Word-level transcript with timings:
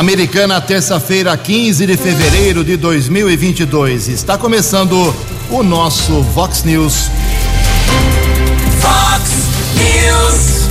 Americana, 0.00 0.58
terça-feira, 0.62 1.36
15 1.36 1.86
de 1.86 1.94
fevereiro 1.94 2.64
de 2.64 2.74
2022. 2.78 4.08
Está 4.08 4.38
começando 4.38 5.14
o 5.50 5.62
nosso 5.62 6.22
Vox 6.22 6.64
News. 6.64 7.10
Vox 8.80 9.30
News. 9.76 10.68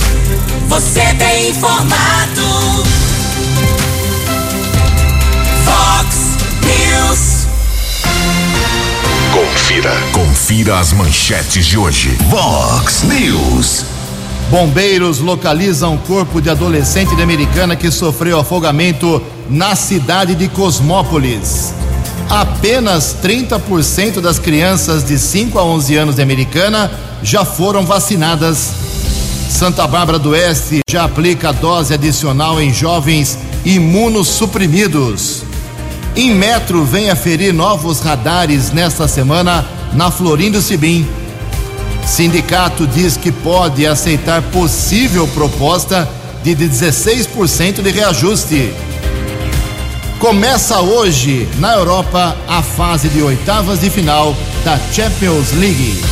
Você 0.66 1.14
tem 1.14 1.50
informado. 1.50 2.42
Vox 5.64 6.36
News. 6.66 7.46
Confira. 9.32 9.92
Confira 10.10 10.80
as 10.80 10.92
manchetes 10.92 11.66
de 11.66 11.78
hoje. 11.78 12.18
Vox 12.28 13.04
News. 13.04 13.84
Bombeiros 14.50 15.20
localizam 15.20 15.96
corpo 15.96 16.40
de 16.40 16.50
adolescente 16.50 17.14
de 17.14 17.22
Americana 17.22 17.76
que 17.76 17.88
sofreu 17.88 18.40
afogamento 18.40 19.22
na 19.48 19.76
cidade 19.76 20.34
de 20.34 20.48
Cosmópolis. 20.48 21.72
Apenas 22.28 23.16
30% 23.22 24.20
das 24.20 24.40
crianças 24.40 25.04
de 25.04 25.16
5 25.20 25.56
a 25.56 25.64
11 25.64 25.96
anos 25.96 26.16
de 26.16 26.22
Americana 26.22 26.90
já 27.22 27.44
foram 27.44 27.86
vacinadas. 27.86 28.72
Santa 29.48 29.86
Bárbara 29.86 30.18
do 30.18 30.30
Oeste 30.30 30.80
já 30.90 31.04
aplica 31.04 31.52
dose 31.52 31.94
adicional 31.94 32.60
em 32.60 32.74
jovens 32.74 33.38
imunossuprimidos. 33.64 35.44
Em 36.16 36.34
metro 36.34 36.84
vem 36.84 37.08
aferir 37.08 37.54
novos 37.54 38.00
radares 38.00 38.72
nesta 38.72 39.06
semana 39.06 39.64
na 39.92 40.10
Florindo 40.10 40.60
Sibim. 40.60 41.06
Sindicato 42.10 42.88
diz 42.88 43.16
que 43.16 43.30
pode 43.30 43.86
aceitar 43.86 44.42
possível 44.42 45.28
proposta 45.28 46.08
de 46.42 46.56
16% 46.56 47.80
de 47.80 47.90
reajuste. 47.92 48.72
Começa 50.18 50.80
hoje 50.80 51.48
na 51.60 51.72
Europa 51.72 52.36
a 52.48 52.62
fase 52.62 53.08
de 53.08 53.22
oitavas 53.22 53.80
de 53.80 53.88
final 53.88 54.36
da 54.64 54.76
Champions 54.92 55.52
League. 55.52 56.02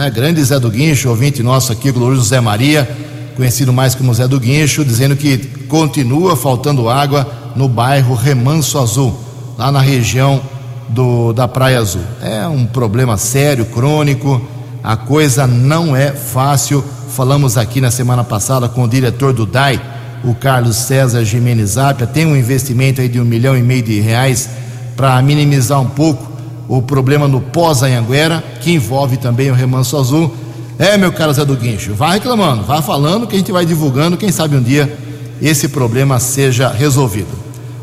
é, 0.00 0.10
grande 0.10 0.42
Zé 0.44 0.60
do 0.60 0.70
Guincho, 0.70 1.08
ouvinte 1.08 1.42
nosso 1.42 1.72
aqui, 1.72 1.90
glorioso 1.90 2.28
Zé 2.28 2.40
Maria, 2.40 2.88
conhecido 3.36 3.72
mais 3.72 3.94
como 3.94 4.14
Zé 4.14 4.28
do 4.28 4.38
Guincho, 4.38 4.84
dizendo 4.84 5.16
que 5.16 5.38
continua 5.68 6.36
faltando 6.36 6.88
água 6.88 7.41
no 7.54 7.68
bairro 7.68 8.14
Remanso 8.14 8.78
Azul, 8.78 9.14
lá 9.58 9.70
na 9.70 9.80
região 9.80 10.40
do, 10.88 11.32
da 11.32 11.48
Praia 11.48 11.78
Azul. 11.78 12.02
É 12.20 12.46
um 12.46 12.66
problema 12.66 13.16
sério, 13.16 13.64
crônico, 13.66 14.40
a 14.82 14.96
coisa 14.96 15.46
não 15.46 15.94
é 15.94 16.12
fácil. 16.12 16.84
Falamos 17.10 17.56
aqui 17.56 17.80
na 17.80 17.90
semana 17.90 18.24
passada 18.24 18.68
com 18.68 18.84
o 18.84 18.88
diretor 18.88 19.32
do 19.32 19.46
DAI, 19.46 19.80
o 20.24 20.34
Carlos 20.34 20.76
César 20.76 21.24
Jimenez 21.24 21.76
Apia, 21.76 22.06
tem 22.06 22.26
um 22.26 22.36
investimento 22.36 23.00
aí 23.00 23.08
de 23.08 23.20
um 23.20 23.24
milhão 23.24 23.56
e 23.56 23.62
meio 23.62 23.82
de 23.82 24.00
reais 24.00 24.48
para 24.96 25.20
minimizar 25.20 25.80
um 25.80 25.88
pouco 25.88 26.30
o 26.68 26.80
problema 26.80 27.26
no 27.26 27.40
pós-Anhanguera, 27.40 28.42
que 28.60 28.72
envolve 28.72 29.16
também 29.16 29.50
o 29.50 29.54
Remanso 29.54 29.96
Azul. 29.96 30.32
É, 30.78 30.96
meu 30.96 31.12
caro 31.12 31.32
Zé 31.32 31.44
do 31.44 31.56
Guincho, 31.56 31.94
vá 31.94 32.12
reclamando, 32.12 32.62
vá 32.64 32.80
falando 32.80 33.26
que 33.26 33.34
a 33.34 33.38
gente 33.38 33.52
vai 33.52 33.66
divulgando, 33.66 34.16
quem 34.16 34.32
sabe 34.32 34.56
um 34.56 34.62
dia 34.62 34.96
esse 35.40 35.68
problema 35.68 36.20
seja 36.20 36.68
resolvido. 36.68 37.41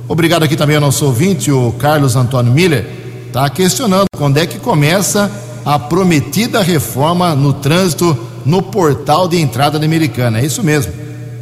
Obrigado 0.09 0.41
aqui 0.41 0.55
também 0.55 0.75
ao 0.75 0.81
nosso 0.81 1.05
ouvinte, 1.05 1.51
o 1.51 1.71
Carlos 1.73 2.15
Antônio 2.15 2.51
Miller, 2.51 2.83
está 3.27 3.47
questionando 3.47 4.07
quando 4.17 4.37
é 4.37 4.47
que 4.47 4.57
começa 4.57 5.31
a 5.63 5.77
prometida 5.77 6.63
reforma 6.63 7.35
no 7.35 7.53
trânsito 7.53 8.17
no 8.43 8.59
portal 8.59 9.27
de 9.27 9.39
entrada 9.39 9.77
da 9.77 9.85
Americana. 9.85 10.39
É 10.39 10.45
isso 10.45 10.63
mesmo. 10.63 10.91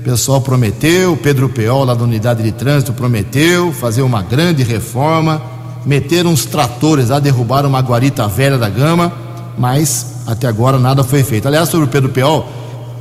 O 0.02 0.04
pessoal 0.04 0.42
prometeu, 0.42 1.16
Pedro 1.16 1.48
Peol, 1.48 1.86
lá 1.86 1.94
da 1.94 2.04
unidade 2.04 2.44
de 2.44 2.52
trânsito, 2.52 2.92
prometeu 2.92 3.72
fazer 3.72 4.02
uma 4.02 4.22
grande 4.22 4.64
reforma, 4.64 5.42
meter 5.86 6.26
uns 6.26 6.44
tratores 6.44 7.08
lá, 7.08 7.20
derrubar 7.20 7.66
uma 7.66 7.80
guarita 7.80 8.28
velha 8.28 8.58
da 8.58 8.68
gama, 8.68 9.14
mas 9.58 10.24
até 10.28 10.46
agora 10.46 10.78
nada 10.78 11.06
foi 11.06 11.24
feito. 11.24 11.48
Aliás, 11.48 11.70
sobre 11.70 11.86
o 11.88 11.90
Pedro 11.90 12.10
Peol, 12.10 12.46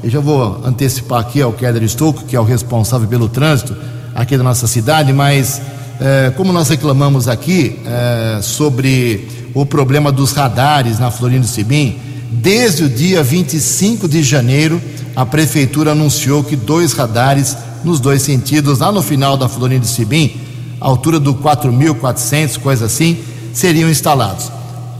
eu 0.04 0.10
já 0.10 0.20
vou 0.20 0.62
antecipar 0.64 1.18
aqui 1.18 1.42
ao 1.42 1.52
Keller 1.52 1.82
Estouco, 1.82 2.22
que 2.22 2.36
é 2.36 2.40
o 2.40 2.44
responsável 2.44 3.08
pelo 3.08 3.28
trânsito 3.28 3.74
aqui 4.16 4.36
da 4.38 4.42
nossa 4.42 4.66
cidade, 4.66 5.12
mas 5.12 5.60
eh, 6.00 6.32
como 6.36 6.50
nós 6.50 6.70
reclamamos 6.70 7.28
aqui 7.28 7.78
eh, 7.84 8.38
sobre 8.42 9.28
o 9.52 9.66
problema 9.66 10.10
dos 10.10 10.32
radares 10.32 10.98
na 10.98 11.10
Florindo 11.10 11.46
Sibim, 11.46 11.98
desde 12.30 12.84
o 12.84 12.88
dia 12.88 13.22
25 13.22 14.08
de 14.08 14.22
janeiro, 14.22 14.80
a 15.14 15.26
prefeitura 15.26 15.92
anunciou 15.92 16.42
que 16.42 16.56
dois 16.56 16.94
radares 16.94 17.56
nos 17.84 18.00
dois 18.00 18.22
sentidos, 18.22 18.78
lá 18.78 18.90
no 18.90 19.02
final 19.02 19.36
da 19.36 19.50
Florindo 19.50 19.86
Sibim, 19.86 20.34
altura 20.80 21.20
do 21.20 21.34
4.400, 21.34 22.58
coisa 22.58 22.86
assim, 22.86 23.18
seriam 23.52 23.90
instalados. 23.90 24.50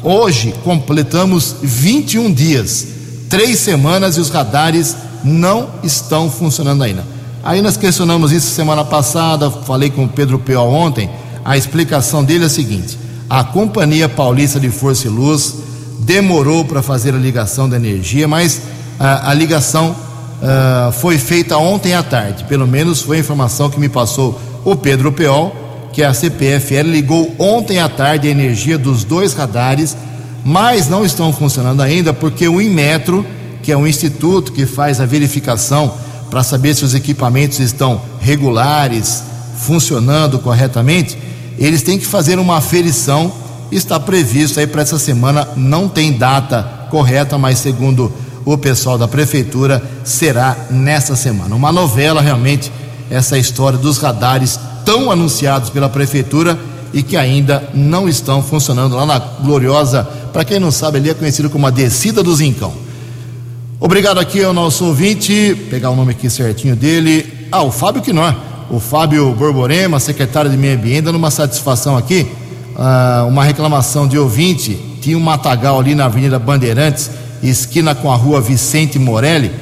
Hoje 0.03 0.55
completamos 0.63 1.57
21 1.63 2.33
dias, 2.33 2.87
três 3.31 3.61
semanas 3.61 4.19
e 4.19 4.21
os 4.21 4.29
radares 4.29 4.95
não 5.25 5.71
estão 5.83 6.31
funcionando 6.31 6.83
ainda. 6.83 7.16
Aí 7.47 7.63
nós 7.63 7.77
questionamos 7.77 8.33
isso 8.33 8.51
semana 8.51 8.85
passada, 8.85 9.49
falei 9.49 9.89
com 9.89 10.03
o 10.03 10.09
Pedro 10.09 10.37
Peol 10.37 10.69
ontem. 10.69 11.09
A 11.45 11.57
explicação 11.57 12.25
dele 12.25 12.43
é 12.43 12.47
a 12.49 12.51
seguinte: 12.51 12.99
a 13.31 13.45
Companhia 13.45 14.09
Paulista 14.09 14.59
de 14.59 14.69
Força 14.69 15.07
e 15.07 15.11
Luz 15.11 15.55
demorou 16.01 16.65
para 16.65 16.83
fazer 16.83 17.15
a 17.15 17.17
ligação 17.17 17.69
da 17.69 17.77
energia, 17.77 18.27
mas 18.27 18.63
a, 18.99 19.31
a 19.31 19.33
ligação 19.33 19.93
uh, 19.93 20.91
foi 20.91 21.19
feita 21.19 21.57
ontem 21.57 21.95
à 21.95 22.03
tarde. 22.03 22.43
Pelo 22.49 22.67
menos 22.67 23.01
foi 23.01 23.19
a 23.19 23.21
informação 23.21 23.71
que 23.71 23.79
me 23.79 23.89
passou 23.89 24.41
o 24.65 24.75
Pedro 24.75 25.13
Peol, 25.13 25.55
que 25.93 26.03
a 26.03 26.13
CPFL 26.13 26.89
ligou 26.89 27.33
ontem 27.39 27.79
à 27.79 27.89
tarde 27.89 28.27
a 28.27 28.31
energia 28.33 28.77
dos 28.77 29.05
dois 29.05 29.35
radares, 29.35 29.97
mas 30.45 30.89
não 30.89 31.05
estão 31.05 31.33
funcionando 31.33 31.81
ainda 31.81 32.13
porque 32.13 32.49
o 32.49 32.61
Inmetro, 32.61 33.25
que 33.63 33.71
é 33.71 33.77
um 33.77 33.87
instituto 33.87 34.51
que 34.51 34.67
faz 34.67 35.01
a 35.01 35.07
verificação 35.07 35.95
para 36.31 36.43
saber 36.43 36.75
se 36.75 36.85
os 36.85 36.95
equipamentos 36.95 37.59
estão 37.61 38.01
regulares, 38.21 39.23
funcionando 39.59 40.39
corretamente, 40.39 41.17
eles 41.59 41.83
têm 41.83 41.99
que 41.99 42.07
fazer 42.07 42.39
uma 42.39 42.57
aferição. 42.57 43.33
Está 43.71 43.99
previsto 43.99 44.61
aí 44.61 44.67
para 44.67 44.83
essa 44.83 44.99
semana, 44.99 45.49
não 45.57 45.89
tem 45.89 46.13
data 46.13 46.63
correta, 46.91 47.37
mas 47.37 47.59
segundo 47.59 48.13
o 48.45 48.57
pessoal 48.57 48.97
da 48.97 49.09
prefeitura 49.09 49.83
será 50.05 50.57
nesta 50.71 51.17
semana. 51.17 51.55
Uma 51.55 51.73
novela 51.73 52.21
realmente 52.21 52.71
essa 53.11 53.39
história 53.39 53.79
dos 53.79 53.99
radares 53.99 54.59
tão 54.85 55.11
anunciados 55.11 55.71
pela 55.71 55.89
prefeitura 55.89 56.59
e 56.93 57.03
que 57.03 57.17
ainda 57.17 57.69
não 57.75 58.09
estão 58.09 58.43
funcionando 58.43 58.95
lá 58.95 59.05
na 59.05 59.19
gloriosa, 59.19 60.05
para 60.33 60.45
quem 60.45 60.61
não 60.61 60.71
sabe, 60.71 60.99
ali 60.99 61.11
é 61.11 61.15
conhecido 61.15 61.51
como 61.51 61.67
a 61.67 61.71
descida 61.71 62.23
do 62.23 62.35
Zincão. 62.35 62.86
Obrigado 63.79 64.19
aqui 64.19 64.43
ao 64.43 64.55
nosso 64.55 64.87
ouvinte, 64.87 65.55
pegar 65.69 65.91
o 65.91 65.97
nome 65.97 66.13
aqui 66.13 66.31
certinho 66.31 66.75
dele, 66.75 67.47
ah, 67.53 67.63
o 67.63 67.71
Fábio 67.71 68.01
Quinó, 68.01 68.33
o 68.71 68.81
Fábio 68.81 69.31
Borborema, 69.35 70.01
secretário 70.01 70.51
de 70.51 70.57
Meio 70.57 70.79
Ambiente, 70.79 71.03
dando 71.03 71.17
uma 71.17 71.31
satisfação 71.31 71.95
aqui, 71.95 72.27
ah, 72.75 73.27
uma 73.29 73.45
reclamação 73.45 74.09
de 74.09 74.19
ouvinte, 74.19 74.75
tinha 75.03 75.17
um 75.19 75.21
matagal 75.21 75.79
ali 75.79 75.95
na 75.95 76.07
Avenida 76.07 76.39
Bandeirantes, 76.39 77.11
esquina 77.43 77.95
com 77.95 78.11
a 78.11 78.17
rua 78.17 78.41
Vicente 78.41 78.99
Morelli, 78.99 79.53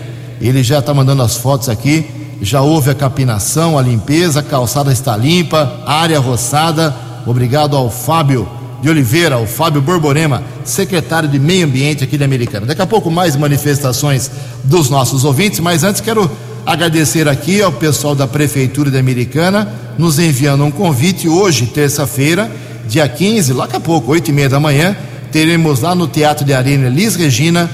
ele 0.40 0.62
já 0.62 0.78
está 0.78 0.94
mandando 0.94 1.22
as 1.22 1.37
fotos 1.37 1.69
aqui, 1.69 2.06
já 2.40 2.60
houve 2.60 2.90
a 2.90 2.94
capinação, 2.94 3.76
a 3.76 3.82
limpeza, 3.82 4.38
a 4.40 4.43
calçada 4.44 4.93
está 4.93 5.17
limpa, 5.17 5.82
área 5.87 6.20
roçada. 6.20 6.94
Obrigado 7.26 7.76
ao 7.76 7.90
Fábio 7.90 8.49
de 8.82 8.88
Oliveira, 8.88 9.36
ao 9.36 9.46
Fábio 9.46 9.80
Borborema, 9.80 10.42
secretário 10.64 11.28
de 11.28 11.38
Meio 11.38 11.66
Ambiente 11.66 12.04
aqui 12.04 12.18
da 12.18 12.24
Americana. 12.24 12.66
Daqui 12.66 12.82
a 12.82 12.86
pouco 12.86 13.10
mais 13.10 13.36
manifestações 13.36 14.30
dos 14.62 14.90
nossos 14.90 15.24
ouvintes, 15.24 15.60
mas 15.60 15.82
antes 15.84 16.00
quero 16.00 16.30
agradecer 16.66 17.28
aqui 17.28 17.60
ao 17.62 17.72
pessoal 17.72 18.14
da 18.14 18.26
Prefeitura 18.26 18.90
da 18.90 18.98
Americana, 18.98 19.68
nos 19.98 20.18
enviando 20.18 20.64
um 20.64 20.70
convite 20.70 21.28
hoje, 21.28 21.66
terça-feira, 21.66 22.50
dia 22.88 23.08
15, 23.08 23.54
daqui 23.54 23.76
a 23.76 23.80
pouco, 23.80 24.12
oito 24.12 24.30
e 24.30 24.32
meia 24.32 24.48
da 24.48 24.60
manhã, 24.60 24.96
teremos 25.30 25.80
lá 25.80 25.94
no 25.94 26.06
Teatro 26.06 26.44
de 26.44 26.52
Arena 26.52 26.86
Elis 26.86 27.16
Regina, 27.16 27.70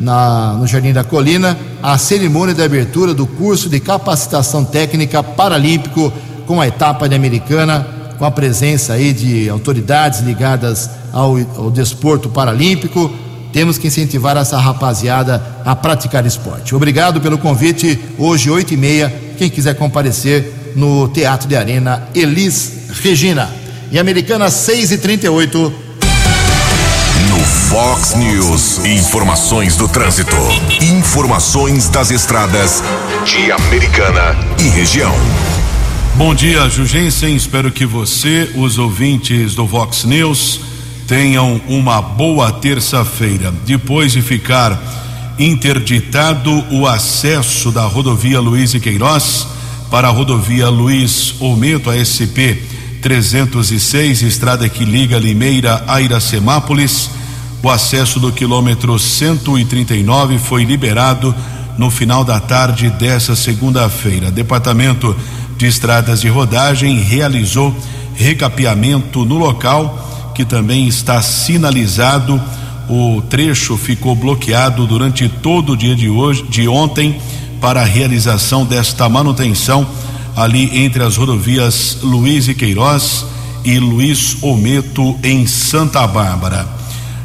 na, 0.00 0.54
no 0.54 0.66
Jardim 0.66 0.92
da 0.92 1.04
Colina, 1.04 1.56
a 1.82 1.96
cerimônia 1.96 2.54
de 2.54 2.62
abertura 2.62 3.14
do 3.14 3.26
curso 3.26 3.68
de 3.68 3.78
capacitação 3.78 4.64
técnica 4.64 5.22
paralímpico 5.22 6.12
com 6.46 6.60
a 6.60 6.66
etapa 6.66 7.08
de 7.08 7.14
Americana, 7.14 7.86
com 8.22 8.26
a 8.26 8.30
presença 8.30 8.92
aí 8.92 9.12
de 9.12 9.48
autoridades 9.48 10.20
ligadas 10.20 10.88
ao, 11.12 11.36
ao 11.56 11.72
desporto 11.72 12.28
paralímpico. 12.28 13.10
Temos 13.52 13.78
que 13.78 13.88
incentivar 13.88 14.36
essa 14.36 14.56
rapaziada 14.58 15.44
a 15.64 15.74
praticar 15.74 16.24
esporte. 16.24 16.72
Obrigado 16.72 17.20
pelo 17.20 17.36
convite. 17.36 17.98
Hoje, 18.16 18.48
oito 18.48 18.74
e 18.74 18.76
meia, 18.76 19.12
quem 19.36 19.50
quiser 19.50 19.74
comparecer 19.74 20.72
no 20.76 21.08
Teatro 21.08 21.48
de 21.48 21.56
Arena 21.56 22.06
Elis 22.14 22.92
Regina. 23.02 23.50
E 23.90 23.98
Americana 23.98 24.48
6 24.48 24.92
e 24.92 24.98
38 24.98 25.74
No 27.28 27.38
Fox 27.40 28.14
News, 28.14 28.84
informações 28.84 29.76
do 29.76 29.88
trânsito. 29.88 30.36
Informações 30.80 31.88
das 31.88 32.12
estradas 32.12 32.84
de 33.24 33.50
Americana 33.50 34.36
e 34.60 34.68
região. 34.68 35.12
Bom 36.14 36.34
dia, 36.34 36.68
Jugensen. 36.68 37.34
Espero 37.34 37.72
que 37.72 37.86
você, 37.86 38.52
os 38.54 38.76
ouvintes 38.76 39.54
do 39.54 39.66
Vox 39.66 40.04
News, 40.04 40.60
tenham 41.08 41.58
uma 41.66 42.02
boa 42.02 42.52
terça-feira. 42.52 43.52
Depois 43.64 44.12
de 44.12 44.20
ficar 44.20 44.78
interditado 45.38 46.50
o 46.70 46.86
acesso 46.86 47.72
da 47.72 47.84
rodovia 47.84 48.40
Luiz 48.40 48.74
e 48.74 48.80
Queiroz 48.80 49.46
para 49.90 50.08
a 50.08 50.10
rodovia 50.10 50.68
Luiz 50.68 51.34
Ometo, 51.40 51.88
a 51.88 51.96
SP 51.96 52.60
306, 53.00 54.20
estrada 54.20 54.68
que 54.68 54.84
liga 54.84 55.18
Limeira 55.18 55.82
a 55.88 56.00
Iracemápolis. 56.02 57.10
O 57.62 57.70
acesso 57.70 58.20
do 58.20 58.30
quilômetro 58.30 58.98
139 58.98 60.38
foi 60.38 60.64
liberado 60.64 61.34
no 61.78 61.90
final 61.90 62.22
da 62.22 62.38
tarde 62.38 62.90
dessa 62.90 63.34
segunda-feira. 63.34 64.30
Departamento 64.30 65.16
de 65.62 65.68
Estradas 65.68 66.20
de 66.20 66.28
Rodagem 66.28 66.98
realizou 66.98 67.72
recapeamento 68.16 69.24
no 69.24 69.38
local, 69.38 70.32
que 70.34 70.44
também 70.44 70.88
está 70.88 71.22
sinalizado. 71.22 72.42
O 72.88 73.22
trecho 73.30 73.76
ficou 73.76 74.16
bloqueado 74.16 74.88
durante 74.88 75.28
todo 75.28 75.74
o 75.74 75.76
dia 75.76 75.94
de 75.94 76.08
hoje, 76.08 76.42
de 76.48 76.66
ontem, 76.66 77.16
para 77.60 77.82
a 77.82 77.84
realização 77.84 78.64
desta 78.64 79.08
manutenção 79.08 79.86
ali 80.34 80.84
entre 80.84 81.04
as 81.04 81.16
rodovias 81.16 81.98
Luiz 82.02 82.48
e 82.48 82.54
Queiroz 82.54 83.24
e 83.64 83.78
Luiz 83.78 84.38
Ometo 84.42 85.16
em 85.22 85.46
Santa 85.46 86.04
Bárbara. 86.08 86.66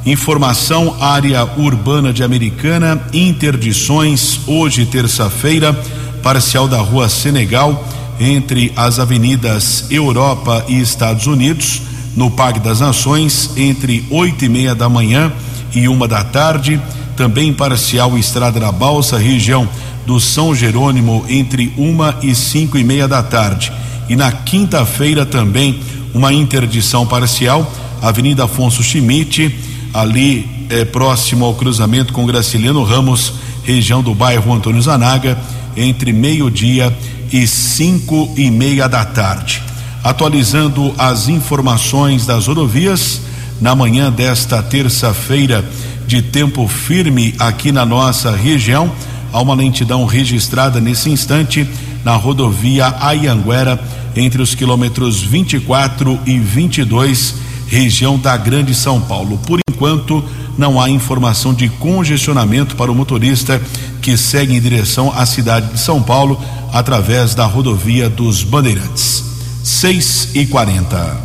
Informação 0.06 0.95
área 1.01 1.44
urbana 1.57 2.13
de 2.13 2.24
Americana, 2.24 3.01
interdições 3.12 4.42
hoje 4.45 4.86
terça-feira, 4.86 5.74
parcial 6.22 6.68
da 6.68 6.78
Rua 6.78 7.10
Senegal 7.10 7.97
entre 8.19 8.72
as 8.75 9.00
avenidas 9.00 9.86
Europa 9.90 10.66
e 10.68 10.80
Estados 10.80 11.28
Unidos, 11.28 11.81
no 12.16 12.31
Parque 12.31 12.60
das 12.60 12.80
Nações, 12.80 13.52
entre 13.56 14.06
oito 14.10 14.44
e 14.44 14.50
meia 14.50 14.74
da 14.74 14.90
manhã 14.90 15.31
e 15.74 15.88
uma 15.88 16.08
da 16.08 16.24
tarde, 16.24 16.81
também 17.16 17.54
parcial 17.54 18.18
Estrada 18.18 18.60
da 18.60 18.72
Balsa, 18.72 19.18
região 19.18 19.68
do 20.06 20.19
São 20.19 20.56
Jerônimo, 20.56 21.25
entre 21.28 21.72
uma 21.78 22.18
e 22.24 22.34
cinco 22.34 22.78
e 22.78 22.84
meia 22.84 23.08
da 23.08 23.22
tarde. 23.22 23.72
E 24.10 24.16
na 24.16 24.31
quinta-feira 24.31 25.25
também 25.25 25.80
uma 26.13 26.34
interdição 26.34 27.06
parcial, 27.06 27.72
Avenida 28.02 28.46
Afonso 28.46 28.81
Schmidt, 28.81 29.54
ali 29.94 30.48
é, 30.70 30.86
próximo 30.86 31.46
ao 31.46 31.54
cruzamento 31.54 32.13
com 32.13 32.25
Graciliano 32.25 32.84
Ramos, 32.84 33.34
região 33.63 34.02
do 34.02 34.16
bairro 34.16 34.54
Antônio 34.54 34.81
Zanaga, 34.81 35.38
entre 35.75 36.13
meio-dia 36.13 36.86
e 36.86 37.17
cinco 37.47 38.31
e 38.38 38.50
meia 38.51 38.88
da 38.88 39.03
tarde. 39.03 39.62
Atualizando 40.03 40.94
as 40.97 41.27
informações 41.27 42.25
das 42.25 42.47
rodovias, 42.47 43.21
na 43.59 43.75
manhã 43.75 44.12
desta 44.12 44.62
terça-feira, 44.62 45.65
de 46.06 46.21
tempo 46.21 46.68
firme 46.68 47.35
aqui 47.39 47.71
na 47.71 47.85
nossa 47.85 48.31
região, 48.31 48.91
há 49.33 49.41
uma 49.41 49.56
lentidão 49.56 50.06
registrada 50.06 50.79
nesse 50.79 51.09
instante 51.09 51.68
na 52.03 52.15
rodovia 52.15 52.95
Ayanguera, 53.00 53.79
entre 54.15 54.41
os 54.41 54.56
quilômetros 54.56 55.21
24 55.21 56.19
e 56.25 56.39
22, 56.39 57.35
região 57.68 58.18
da 58.18 58.36
Grande 58.38 58.74
São 58.74 59.00
Paulo. 59.02 59.38
Por 59.46 59.60
enquanto, 59.69 60.24
não 60.58 60.81
há 60.81 60.90
informação 60.90 61.54
de 61.54 61.69
congestionamento 61.69 62.75
para 62.75 62.92
o 62.92 62.96
motorista 62.96 63.62
que 64.02 64.18
segue 64.18 64.56
em 64.56 64.62
direção 64.62 65.14
à 65.16 65.25
cidade 65.25 65.74
de 65.74 65.80
São 65.80 66.02
Paulo 66.02 66.42
através 66.74 67.36
da 67.36 67.46
rodovia 67.46 68.10
dos 68.10 68.44
Bandeirantes. 68.44 69.24
6 69.63 70.30
e 70.34 70.46
40. 70.46 71.18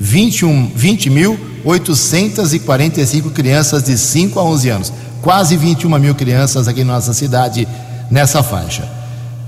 21, 0.00 0.70
20.845 0.70 3.30
crianças 3.30 3.84
de 3.84 3.96
5 3.96 4.40
a 4.40 4.42
11 4.42 4.68
anos. 4.70 4.92
Quase 5.22 5.56
21 5.56 5.96
mil 6.00 6.16
crianças 6.16 6.66
aqui 6.66 6.82
na 6.82 6.94
nossa 6.94 7.14
cidade 7.14 7.68
nessa 8.10 8.42
faixa. 8.42 8.98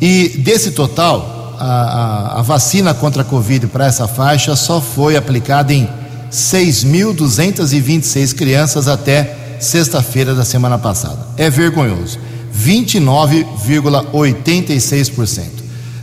E 0.02 0.28
desse 0.38 0.72
total, 0.72 1.56
a, 1.60 1.64
a, 1.64 2.40
a 2.40 2.42
vacina 2.42 2.92
contra 2.92 3.22
a 3.22 3.24
Covid 3.24 3.68
para 3.68 3.86
essa 3.86 4.08
faixa 4.08 4.56
só 4.56 4.80
foi 4.80 5.16
aplicada 5.16 5.72
em 5.72 5.88
6.226 6.28 8.34
crianças 8.34 8.88
até 8.88 9.56
sexta-feira 9.60 10.34
da 10.34 10.44
semana 10.44 10.76
passada. 10.76 11.24
É 11.36 11.48
vergonhoso. 11.48 12.18
29,86%. 12.52 15.44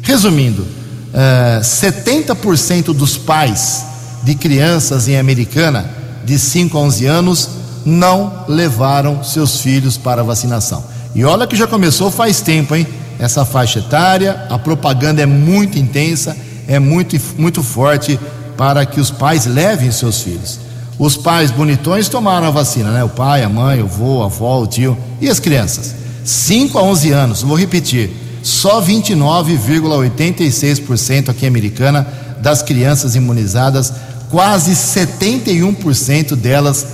Resumindo, 0.01 0.61
uh, 0.61 1.59
70% 1.61 2.93
dos 2.93 3.17
pais 3.17 3.83
de 4.23 4.33
crianças 4.33 5.09
em 5.09 5.17
Americana 5.17 5.91
de 6.23 6.39
5 6.39 6.77
a 6.77 6.81
11 6.81 7.05
anos 7.05 7.49
não 7.85 8.45
levaram 8.47 9.25
seus 9.25 9.59
filhos 9.59 9.97
para 9.97 10.23
vacinação. 10.23 10.85
E 11.13 11.25
olha 11.25 11.45
que 11.45 11.57
já 11.57 11.67
começou 11.67 12.09
faz 12.09 12.39
tempo, 12.39 12.77
hein? 12.77 12.87
Essa 13.19 13.43
faixa 13.43 13.79
etária, 13.79 14.45
a 14.49 14.57
propaganda 14.57 15.21
é 15.21 15.25
muito 15.25 15.77
intensa, 15.77 16.37
é 16.67 16.79
muito, 16.79 17.19
muito 17.37 17.61
forte 17.61 18.17
para 18.57 18.85
que 18.85 19.01
os 19.01 19.11
pais 19.11 19.45
levem 19.45 19.91
seus 19.91 20.21
filhos. 20.21 20.59
Os 20.97 21.17
pais 21.17 21.51
bonitões 21.51 22.09
tomaram 22.09 22.47
a 22.47 22.51
vacina, 22.51 22.89
né? 22.91 23.03
O 23.03 23.09
pai, 23.09 23.43
a 23.43 23.49
mãe, 23.49 23.81
o 23.81 23.85
avô, 23.85 24.23
a 24.23 24.25
avó, 24.25 24.61
o 24.61 24.67
tio 24.67 24.97
e 25.19 25.29
as 25.29 25.39
crianças. 25.39 25.93
5 26.23 26.77
a 26.77 26.83
11 26.83 27.11
anos, 27.11 27.41
vou 27.41 27.57
repetir, 27.57 28.11
só 28.43 28.79
29,86% 28.81 31.29
aqui 31.29 31.45
em 31.45 31.49
Americana 31.49 32.07
das 32.39 32.61
crianças 32.61 33.15
imunizadas, 33.15 33.91
quase 34.29 34.71
71% 34.71 36.35
delas 36.35 36.85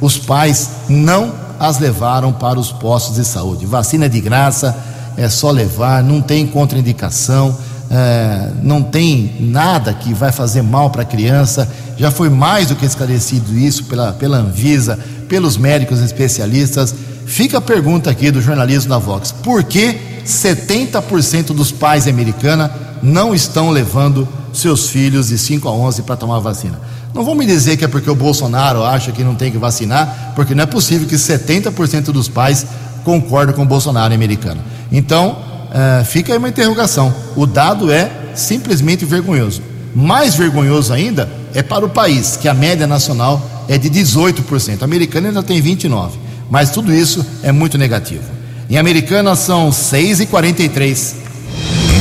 os 0.00 0.16
pais 0.18 0.70
não 0.88 1.44
as 1.58 1.78
levaram 1.78 2.32
para 2.32 2.58
os 2.58 2.72
postos 2.72 3.16
de 3.16 3.24
saúde. 3.24 3.66
Vacina 3.66 4.08
de 4.08 4.20
graça, 4.20 4.76
é 5.16 5.28
só 5.28 5.50
levar, 5.50 6.02
não 6.02 6.20
tem 6.20 6.46
contraindicação, 6.46 7.56
é, 7.90 8.50
não 8.62 8.82
tem 8.82 9.36
nada 9.40 9.92
que 9.92 10.12
vai 10.12 10.32
fazer 10.32 10.62
mal 10.62 10.90
para 10.90 11.02
a 11.02 11.04
criança. 11.04 11.68
Já 11.96 12.10
foi 12.10 12.28
mais 12.28 12.68
do 12.68 12.76
que 12.76 12.84
esclarecido 12.84 13.56
isso 13.56 13.84
pela, 13.84 14.12
pela 14.12 14.38
Anvisa, 14.38 14.98
pelos 15.28 15.56
médicos 15.56 16.00
especialistas. 16.00 16.94
Fica 17.26 17.58
a 17.58 17.60
pergunta 17.60 18.10
aqui 18.10 18.30
do 18.30 18.40
jornalismo 18.40 18.90
da 18.90 18.98
Vox: 18.98 19.32
por 19.32 19.62
que 19.64 19.98
70% 20.26 21.46
dos 21.46 21.70
pais 21.70 22.08
americanos 22.08 22.70
não 23.02 23.34
estão 23.34 23.70
levando 23.70 24.26
seus 24.52 24.88
filhos 24.88 25.28
de 25.28 25.38
5 25.38 25.68
a 25.68 25.72
11 25.72 26.02
para 26.02 26.16
tomar 26.16 26.38
vacina? 26.40 26.78
Não 27.14 27.24
vão 27.24 27.36
me 27.36 27.46
dizer 27.46 27.76
que 27.76 27.84
é 27.84 27.88
porque 27.88 28.10
o 28.10 28.14
Bolsonaro 28.14 28.82
acha 28.82 29.12
que 29.12 29.22
não 29.22 29.36
tem 29.36 29.52
que 29.52 29.56
vacinar, 29.56 30.32
porque 30.34 30.52
não 30.52 30.64
é 30.64 30.66
possível 30.66 31.06
que 31.06 31.14
70% 31.14 32.06
dos 32.06 32.28
pais 32.28 32.66
concordem 33.04 33.54
com 33.54 33.62
o 33.62 33.66
Bolsonaro 33.66 34.14
americano. 34.14 34.60
Então, 34.90 35.36
uh, 35.70 36.04
fica 36.04 36.32
aí 36.32 36.38
uma 36.38 36.48
interrogação. 36.48 37.14
O 37.36 37.46
dado 37.46 37.92
é 37.92 38.10
simplesmente 38.34 39.04
vergonhoso. 39.04 39.62
Mais 39.94 40.34
vergonhoso 40.34 40.92
ainda 40.92 41.28
é 41.54 41.62
para 41.62 41.84
o 41.84 41.88
país, 41.88 42.36
que 42.36 42.48
a 42.48 42.54
média 42.54 42.86
nacional 42.86 43.40
é 43.68 43.78
de 43.78 43.88
18%. 43.88 44.82
A 44.82 44.84
americana 44.84 45.28
ainda 45.28 45.42
tem 45.42 45.62
29%. 45.62 46.12
Mas 46.50 46.70
tudo 46.70 46.92
isso 46.92 47.24
é 47.42 47.52
muito 47.52 47.78
negativo. 47.78 48.22
Em 48.68 48.76
Americana 48.76 49.34
são 49.34 49.70
6h43. 49.70 51.14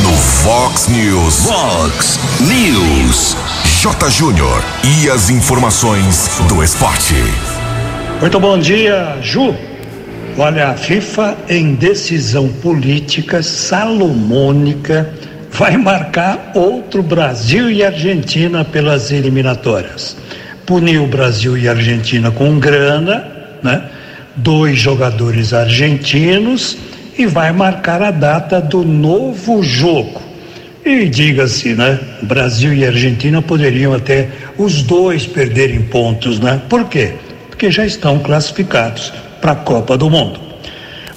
No 0.01 0.11
Fox 0.11 0.87
News. 0.87 1.45
Fox 1.45 2.19
News. 2.41 3.35
J. 3.81 4.09
Júnior. 4.09 4.63
E 4.83 5.09
as 5.09 5.29
informações 5.29 6.29
do 6.47 6.63
esporte. 6.63 7.15
Muito 8.19 8.39
bom 8.39 8.57
dia, 8.57 9.17
Ju. 9.21 9.55
Olha, 10.35 10.69
a 10.69 10.73
FIFA, 10.73 11.37
em 11.47 11.75
decisão 11.75 12.47
política 12.47 13.43
salomônica, 13.43 15.13
vai 15.51 15.77
marcar 15.77 16.51
outro 16.55 17.03
Brasil 17.03 17.69
e 17.69 17.83
Argentina 17.83 18.65
pelas 18.65 19.11
eliminatórias. 19.11 20.17
Puniu 20.65 21.05
Brasil 21.05 21.55
e 21.55 21.69
Argentina 21.69 22.31
com 22.31 22.57
grana, 22.57 23.27
né? 23.61 23.83
Dois 24.35 24.79
jogadores 24.79 25.53
argentinos 25.53 26.77
e 27.15 27.27
vai 27.27 27.51
marcar 27.51 28.01
a 28.01 28.09
data 28.09 28.59
do 28.59 28.83
novo 28.83 29.61
jogo. 29.61 30.19
E 30.83 31.07
diga-se, 31.07 31.75
né? 31.75 31.99
Brasil 32.23 32.73
e 32.73 32.83
Argentina 32.83 33.39
poderiam 33.39 33.93
até 33.93 34.29
os 34.57 34.81
dois 34.81 35.27
perderem 35.27 35.83
pontos, 35.83 36.39
né? 36.39 36.59
Por 36.67 36.85
quê? 36.85 37.13
Porque 37.51 37.69
já 37.69 37.85
estão 37.85 38.17
classificados 38.17 39.13
para 39.43 39.51
a 39.51 39.55
Copa 39.55 39.97
do 39.97 40.09
Mundo. 40.09 40.39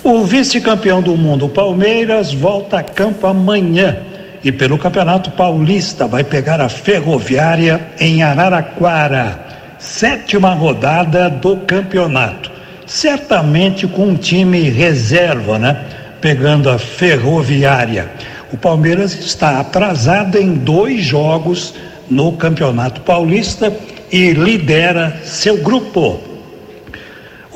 O 0.02 0.24
vice-campeão 0.24 1.00
do 1.00 1.16
mundo, 1.16 1.48
Palmeiras, 1.48 2.34
volta 2.34 2.78
a 2.78 2.82
campo 2.82 3.24
amanhã 3.24 3.98
e 4.42 4.50
pelo 4.50 4.76
Campeonato 4.76 5.30
Paulista 5.30 6.08
vai 6.08 6.24
pegar 6.24 6.60
a 6.60 6.68
Ferroviária 6.68 7.86
em 8.00 8.24
Araraquara. 8.24 9.46
Sétima 9.78 10.54
rodada 10.54 11.30
do 11.30 11.58
campeonato. 11.58 12.50
Certamente 12.84 13.86
com 13.86 14.08
um 14.08 14.16
time 14.16 14.70
reserva, 14.70 15.56
né? 15.56 15.84
Pegando 16.20 16.68
a 16.68 16.78
Ferroviária. 16.78 18.10
O 18.52 18.56
Palmeiras 18.56 19.14
está 19.14 19.60
atrasado 19.60 20.36
em 20.36 20.54
dois 20.54 21.00
jogos 21.00 21.74
no 22.10 22.32
Campeonato 22.32 23.02
Paulista 23.02 23.72
e 24.10 24.30
lidera 24.32 25.16
seu 25.22 25.58
grupo. 25.58 26.25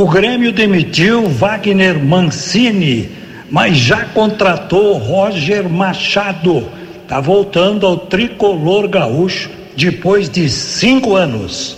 O 0.01 0.07
Grêmio 0.07 0.51
demitiu 0.51 1.29
Wagner 1.29 2.03
Mancini, 2.03 3.11
mas 3.51 3.77
já 3.77 4.07
contratou 4.07 4.97
Roger 4.97 5.69
Machado. 5.69 6.67
Está 7.03 7.21
voltando 7.21 7.87
ao 7.87 7.99
tricolor 7.99 8.89
gaúcho 8.89 9.51
depois 9.77 10.31
de 10.31 10.49
cinco 10.49 11.17
anos. 11.17 11.77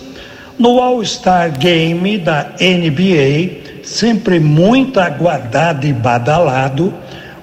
No 0.57 0.79
All-Star 0.79 1.51
Game 1.59 2.17
da 2.17 2.51
NBA, 2.61 3.83
sempre 3.83 4.39
muito 4.39 5.01
aguardado 5.01 5.85
e 5.85 5.91
badalado, 5.91 6.93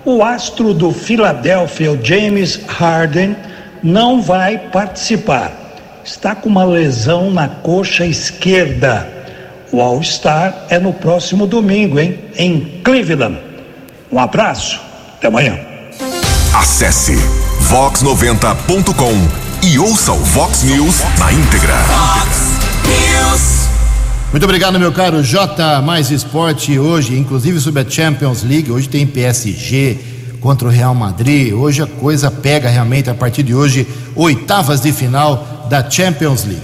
o 0.02 0.25
astro 0.25 0.72
do 0.72 0.92
Philadelphia, 0.92 2.00
James 2.02 2.58
Harden, 2.66 3.37
não 3.82 4.22
vai 4.22 4.56
participar. 4.56 5.52
Está 6.02 6.34
com 6.34 6.49
uma 6.49 6.64
lesão 6.64 7.30
na 7.30 7.49
coxa 7.49 8.06
esquerda 8.06 9.19
o 9.72 9.80
All-Star 9.80 10.66
é 10.68 10.78
no 10.78 10.92
próximo 10.92 11.46
domingo, 11.46 11.98
hein? 11.98 12.18
Em 12.36 12.80
Cleveland. 12.82 13.38
Um 14.10 14.18
abraço, 14.18 14.80
até 15.16 15.28
amanhã. 15.28 15.58
Acesse 16.54 17.14
vox90.com 17.68 19.66
e 19.66 19.78
ouça 19.78 20.12
o 20.12 20.18
Vox 20.18 20.62
News 20.64 21.00
na 21.18 21.32
íntegra. 21.32 21.74
Fox 21.74 22.58
News. 22.84 23.68
Muito 24.32 24.44
obrigado, 24.44 24.78
meu 24.78 24.92
caro 24.92 25.22
J. 25.22 25.80
Mais 25.82 26.10
Esporte 26.10 26.78
hoje, 26.78 27.16
inclusive 27.16 27.60
sobre 27.60 27.82
a 27.82 27.88
Champions 27.88 28.42
League. 28.42 28.70
Hoje 28.70 28.88
tem 28.88 29.06
PSG 29.06 29.98
contra 30.40 30.66
o 30.66 30.70
Real 30.70 30.94
Madrid. 30.94 31.52
Hoje 31.52 31.82
a 31.82 31.86
coisa 31.86 32.30
pega 32.30 32.68
realmente 32.68 33.10
a 33.10 33.14
partir 33.14 33.42
de 33.42 33.54
hoje, 33.54 33.86
oitavas 34.16 34.80
de 34.80 34.92
final 34.92 35.66
da 35.68 35.88
Champions 35.88 36.44
League. 36.44 36.62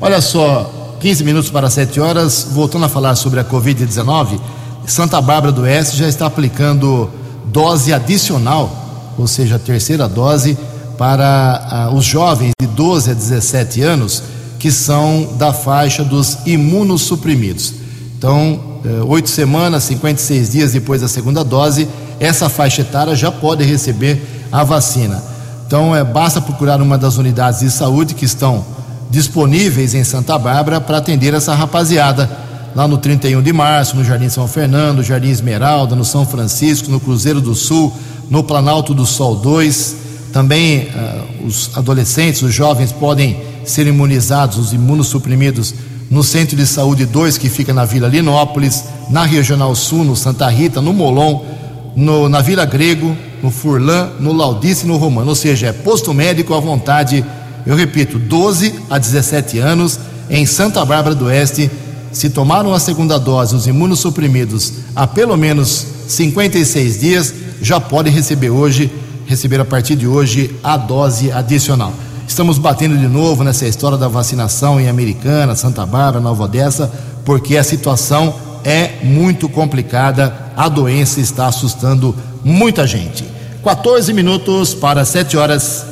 Olha 0.00 0.20
só, 0.20 0.81
15 1.02 1.24
minutos 1.24 1.50
para 1.50 1.68
7 1.68 1.98
horas, 1.98 2.46
voltando 2.52 2.84
a 2.84 2.88
falar 2.88 3.16
sobre 3.16 3.40
a 3.40 3.44
Covid-19, 3.44 4.38
Santa 4.86 5.20
Bárbara 5.20 5.50
do 5.50 5.62
Oeste 5.62 5.96
já 5.96 6.06
está 6.06 6.26
aplicando 6.26 7.10
dose 7.46 7.92
adicional, 7.92 9.12
ou 9.18 9.26
seja, 9.26 9.56
a 9.56 9.58
terceira 9.58 10.06
dose, 10.06 10.56
para 10.96 11.88
uh, 11.90 11.96
os 11.96 12.04
jovens 12.04 12.52
de 12.56 12.68
12 12.68 13.10
a 13.10 13.14
17 13.14 13.82
anos 13.82 14.22
que 14.60 14.70
são 14.70 15.30
da 15.36 15.52
faixa 15.52 16.04
dos 16.04 16.38
imunossuprimidos. 16.46 17.74
Então, 18.16 18.60
uh, 18.84 19.04
oito 19.08 19.28
semanas, 19.28 19.82
56 19.82 20.50
dias 20.50 20.72
depois 20.72 21.00
da 21.00 21.08
segunda 21.08 21.42
dose, 21.42 21.88
essa 22.20 22.48
faixa 22.48 22.82
etária 22.82 23.16
já 23.16 23.32
pode 23.32 23.64
receber 23.64 24.22
a 24.52 24.62
vacina. 24.62 25.20
Então, 25.66 25.96
é, 25.96 26.04
basta 26.04 26.40
procurar 26.40 26.80
uma 26.80 26.96
das 26.96 27.16
unidades 27.16 27.58
de 27.58 27.72
saúde 27.72 28.14
que 28.14 28.24
estão 28.24 28.64
disponíveis 29.12 29.94
em 29.94 30.02
Santa 30.02 30.38
Bárbara 30.38 30.80
para 30.80 30.96
atender 30.96 31.34
essa 31.34 31.54
rapaziada. 31.54 32.28
Lá 32.74 32.88
no 32.88 32.96
31 32.96 33.42
de 33.42 33.52
março, 33.52 33.94
no 33.94 34.02
Jardim 34.02 34.30
São 34.30 34.48
Fernando, 34.48 35.02
Jardim 35.02 35.28
Esmeralda, 35.28 35.94
no 35.94 36.06
São 36.06 36.26
Francisco, 36.26 36.90
no 36.90 36.98
Cruzeiro 36.98 37.38
do 37.38 37.54
Sul, 37.54 37.92
no 38.30 38.42
Planalto 38.42 38.94
do 38.94 39.04
Sol 39.04 39.36
2. 39.36 39.96
Também 40.32 40.88
uh, 40.88 41.46
os 41.46 41.70
adolescentes, 41.76 42.40
os 42.40 42.54
jovens 42.54 42.90
podem 42.90 43.38
ser 43.66 43.86
imunizados, 43.86 44.56
os 44.56 44.72
imunossuprimidos, 44.72 45.74
no 46.10 46.24
Centro 46.24 46.56
de 46.56 46.66
Saúde 46.66 47.04
2, 47.04 47.36
que 47.36 47.50
fica 47.50 47.74
na 47.74 47.84
Vila 47.84 48.08
Linópolis, 48.08 48.84
na 49.10 49.24
Regional 49.24 49.74
Sul, 49.74 50.04
no 50.04 50.16
Santa 50.16 50.48
Rita, 50.48 50.80
no 50.80 50.94
Molon, 50.94 51.42
no, 51.94 52.30
na 52.30 52.40
Vila 52.40 52.64
Grego, 52.64 53.14
no 53.42 53.50
Furlan, 53.50 54.12
no 54.18 54.32
Laudice 54.32 54.84
e 54.84 54.88
no 54.88 54.96
Romano. 54.96 55.28
Ou 55.28 55.34
seja, 55.34 55.66
é 55.66 55.72
posto 55.72 56.14
médico 56.14 56.54
à 56.54 56.60
vontade 56.60 57.22
eu 57.66 57.76
repito, 57.76 58.18
12 58.18 58.74
a 58.90 58.98
17 58.98 59.58
anos 59.58 59.98
em 60.28 60.44
Santa 60.46 60.84
Bárbara 60.84 61.14
do 61.14 61.26
Oeste. 61.26 61.70
Se 62.10 62.28
tomaram 62.28 62.74
a 62.74 62.80
segunda 62.80 63.18
dose, 63.18 63.54
os 63.54 63.66
imunossuprimidos, 63.66 64.72
há 64.94 65.06
pelo 65.06 65.36
menos 65.36 65.86
56 66.08 67.00
dias, 67.00 67.34
já 67.60 67.80
podem 67.80 68.12
receber 68.12 68.50
hoje, 68.50 68.92
receber 69.26 69.60
a 69.60 69.64
partir 69.64 69.96
de 69.96 70.06
hoje, 70.06 70.54
a 70.62 70.76
dose 70.76 71.32
adicional. 71.32 71.92
Estamos 72.28 72.58
batendo 72.58 72.96
de 72.96 73.08
novo 73.08 73.42
nessa 73.44 73.66
história 73.66 73.96
da 73.96 74.08
vacinação 74.08 74.80
em 74.80 74.88
Americana, 74.88 75.54
Santa 75.54 75.86
Bárbara, 75.86 76.20
Nova 76.20 76.44
Odessa, 76.44 76.90
porque 77.24 77.56
a 77.56 77.64
situação 77.64 78.34
é 78.64 79.04
muito 79.04 79.48
complicada, 79.48 80.52
a 80.56 80.68
doença 80.68 81.20
está 81.20 81.46
assustando 81.46 82.14
muita 82.44 82.86
gente. 82.86 83.24
14 83.62 84.12
minutos 84.12 84.74
para 84.74 85.04
7 85.04 85.36
horas. 85.36 85.91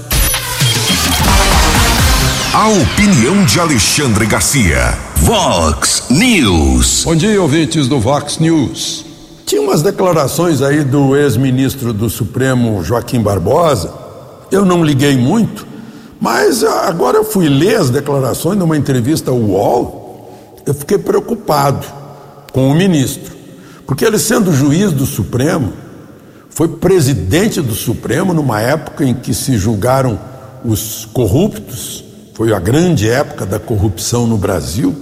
A 2.61 2.69
opinião 2.69 3.43
de 3.47 3.59
Alexandre 3.59 4.27
Garcia. 4.27 4.95
Vox 5.17 6.05
News. 6.11 7.05
Bom 7.07 7.17
dia, 7.17 7.41
ouvintes 7.41 7.89
do 7.89 7.99
Vox 7.99 8.37
News. 8.37 9.03
Tinha 9.47 9.63
umas 9.63 9.81
declarações 9.81 10.61
aí 10.61 10.85
do 10.85 11.17
ex-ministro 11.17 11.95
do 11.95 12.11
Supremo 12.11 12.85
Joaquim 12.85 13.23
Barbosa. 13.23 13.91
Eu 14.53 14.67
não 14.67 14.85
liguei 14.85 15.17
muito, 15.17 15.67
Mas 16.21 16.63
agora 16.63 17.17
eu 17.17 17.25
fui 17.25 17.49
ler 17.49 17.77
as 17.77 17.89
declarações 17.89 18.59
numa 18.59 18.77
entrevista 18.77 19.31
ao 19.31 19.39
UOL, 19.39 20.61
eu 20.67 20.75
fiquei 20.75 20.99
preocupado 20.99 21.87
com 22.53 22.71
o 22.71 22.75
ministro, 22.75 23.35
porque 23.87 24.05
ele 24.05 24.19
sendo 24.19 24.53
juiz 24.53 24.93
do 24.93 25.07
Supremo, 25.07 25.73
foi 26.51 26.69
presidente 26.69 27.63
do 27.63 27.75
Supremo 27.75 28.35
numa 28.35 28.61
época 28.61 29.03
em 29.03 29.15
que 29.15 29.33
se 29.33 29.57
julgaram 29.57 30.21
os 30.63 31.09
corruptos, 31.11 32.10
foi 32.41 32.55
a 32.55 32.59
grande 32.59 33.07
época 33.07 33.45
da 33.45 33.61
corrupção 33.61 34.27
no 34.27 34.39
Brasil, 34.39 34.97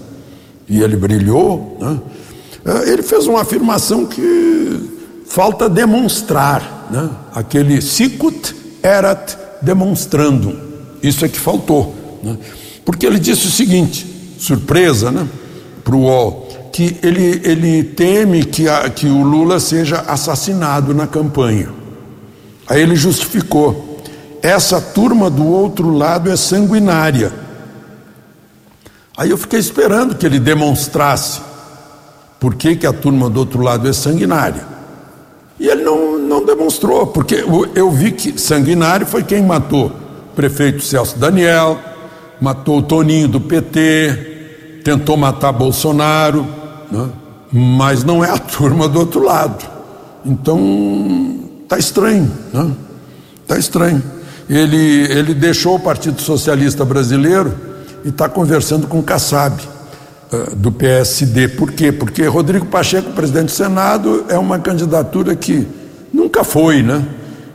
e 0.68 0.82
ele 0.82 0.96
brilhou. 0.96 1.76
Né? 1.78 2.00
É, 2.64 2.90
ele 2.90 3.00
fez 3.00 3.28
uma 3.28 3.42
afirmação 3.42 4.04
que 4.04 4.90
falta 5.24 5.68
demonstrar, 5.68 6.88
né? 6.90 7.08
aquele 7.32 7.80
sicut 7.80 8.56
erat 8.82 9.36
demonstrando, 9.62 10.58
isso 11.00 11.24
é 11.24 11.28
que 11.28 11.38
faltou. 11.38 11.94
Né? 12.24 12.36
Porque 12.84 13.06
ele 13.06 13.20
disse 13.20 13.46
o 13.46 13.52
seguinte, 13.52 14.34
surpresa 14.36 15.12
né? 15.12 15.24
para 15.84 15.94
o 15.94 16.06
UOL, 16.06 16.48
que 16.72 16.96
ele, 17.04 17.40
ele 17.44 17.84
teme 17.84 18.42
que, 18.42 18.68
a, 18.68 18.90
que 18.90 19.06
o 19.06 19.22
Lula 19.22 19.60
seja 19.60 20.00
assassinado 20.08 20.92
na 20.92 21.06
campanha. 21.06 21.68
Aí 22.66 22.82
ele 22.82 22.96
justificou: 22.96 23.87
essa 24.42 24.80
turma 24.80 25.28
do 25.28 25.46
outro 25.46 25.90
lado 25.90 26.30
é 26.30 26.36
sanguinária. 26.36 27.32
Aí 29.16 29.30
eu 29.30 29.38
fiquei 29.38 29.58
esperando 29.58 30.14
que 30.14 30.24
ele 30.24 30.38
demonstrasse 30.38 31.40
por 32.38 32.54
que, 32.54 32.76
que 32.76 32.86
a 32.86 32.92
turma 32.92 33.28
do 33.28 33.40
outro 33.40 33.60
lado 33.60 33.88
é 33.88 33.92
sanguinária. 33.92 34.64
E 35.58 35.66
ele 35.66 35.82
não, 35.82 36.18
não 36.18 36.44
demonstrou, 36.44 37.08
porque 37.08 37.44
eu, 37.74 37.90
vi 37.90 38.12
que 38.12 38.40
sanguinário 38.40 39.06
foi 39.06 39.24
quem 39.24 39.42
matou 39.42 39.86
o 39.86 40.36
prefeito 40.36 40.84
Celso 40.84 41.18
Daniel, 41.18 41.78
matou 42.40 42.78
o 42.78 42.82
Toninho 42.82 43.26
do 43.26 43.40
PT, 43.40 44.80
tentou 44.84 45.16
matar 45.16 45.50
Bolsonaro 45.50 46.46
né? 46.90 47.08
mas 47.52 48.04
não 48.04 48.24
é 48.24 48.30
a 48.30 48.38
turma 48.38 48.88
do 48.88 49.00
outro 49.00 49.22
lado. 49.22 49.64
Então, 50.24 51.40
está 51.62 51.78
estranho, 51.78 52.30
né? 52.52 52.70
Está 53.42 53.58
estranho. 53.58 54.02
Ele, 54.48 55.12
ele 55.12 55.34
deixou 55.34 55.76
o 55.76 55.80
Partido 55.80 56.22
Socialista 56.22 56.84
Brasileiro 56.84 57.54
e 58.04 58.08
está 58.08 58.28
conversando 58.28 58.86
com 58.86 58.98
o 58.98 59.02
Kassab, 59.02 59.60
uh, 60.32 60.56
do 60.56 60.72
PSD. 60.72 61.48
Por 61.48 61.72
quê? 61.72 61.92
Porque 61.92 62.24
Rodrigo 62.26 62.66
Pacheco, 62.66 63.12
presidente 63.12 63.46
do 63.46 63.50
Senado, 63.50 64.24
é 64.28 64.38
uma 64.38 64.58
candidatura 64.58 65.34
que 65.36 65.66
nunca 66.12 66.44
foi, 66.44 66.82
né? 66.82 67.04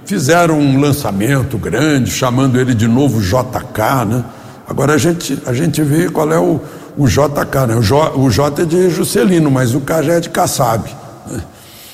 Fizeram 0.06 0.60
um 0.60 0.80
lançamento 0.80 1.58
grande, 1.58 2.12
chamando 2.12 2.60
ele 2.60 2.74
de 2.76 2.88
novo 2.88 3.22
JK, 3.22 4.06
né? 4.08 4.24
Agora 4.68 4.94
a 4.94 4.98
gente, 4.98 5.42
a 5.46 5.54
gente 5.54 5.82
vê 5.82 6.10
qual 6.10 6.32
é 6.32 6.40
o, 6.40 6.60
o 6.98 7.08
JK, 7.08 7.68
né? 7.68 7.76
o, 7.76 7.82
J, 7.82 8.18
o 8.18 8.30
J 8.30 8.62
é 8.62 8.66
de 8.66 8.90
Juscelino, 8.90 9.50
mas 9.50 9.74
o 9.74 9.82
K 9.82 10.02
já 10.04 10.14
é 10.14 10.20
de 10.20 10.30
Kassab. 10.30 10.90
Né? 11.30 11.42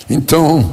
Então, 0.09 0.71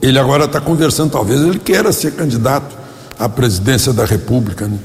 ele 0.00 0.18
agora 0.18 0.44
está 0.44 0.60
conversando, 0.60 1.10
talvez 1.10 1.40
ele 1.40 1.58
queira 1.58 1.92
ser 1.92 2.12
candidato 2.12 2.77
à 3.18 3.28
presidência 3.28 3.92
da 3.92 4.04
República. 4.04 4.66
Né? 4.66 4.78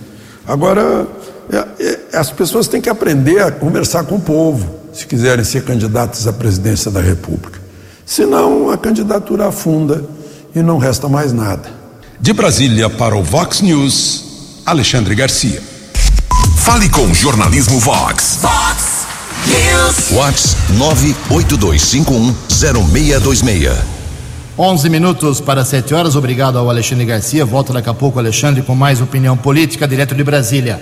Agora, 0.48 1.08
é, 1.52 1.68
é, 1.80 2.00
as 2.18 2.32
pessoas 2.32 2.68
têm 2.68 2.82
que 2.82 2.90
aprender 2.90 3.40
a 3.42 3.52
conversar 3.52 4.06
com 4.06 4.16
o 4.16 4.22
povo, 4.22 4.80
se 4.94 5.06
quiserem 5.06 5.44
ser 5.44 5.63
candidatos 5.63 6.28
à 6.28 6.34
presidência 6.34 6.90
da 6.92 7.02
República. 7.02 7.62
Senão, 8.06 8.70
a 8.70 8.78
candidatura 8.78 9.48
afunda 9.48 10.04
e 10.54 10.62
não 10.62 10.78
resta 10.78 11.08
mais 11.08 11.32
nada. 11.34 11.72
De 12.20 12.34
Brasília 12.34 12.90
para 12.90 13.16
o 13.16 13.24
Vox 13.24 13.62
News, 13.62 14.62
Alexandre 14.66 15.16
Garcia. 15.16 15.63
Fale 16.58 16.90
com 16.90 17.06
o 17.06 17.13
Jornalismo 17.13 17.80
Vox. 17.80 18.40
Vox 18.42 19.06
News. 19.48 20.10
Vox 20.12 20.58
982510626. 21.30 24.02
11 24.57 24.88
minutos 24.88 25.41
para 25.41 25.65
7 25.65 25.93
horas. 25.95 26.15
Obrigado 26.15 26.60
ao 26.60 26.69
Alexandre 26.69 27.05
Garcia. 27.05 27.43
Volta 27.43 27.73
daqui 27.73 27.89
a 27.89 27.93
pouco, 27.93 28.19
Alexandre, 28.19 28.62
com 28.62 28.75
mais 28.75 29.01
opinião 29.01 29.36
política 29.36 29.88
direto 29.88 30.13
de 30.13 30.23
Brasília. 30.23 30.80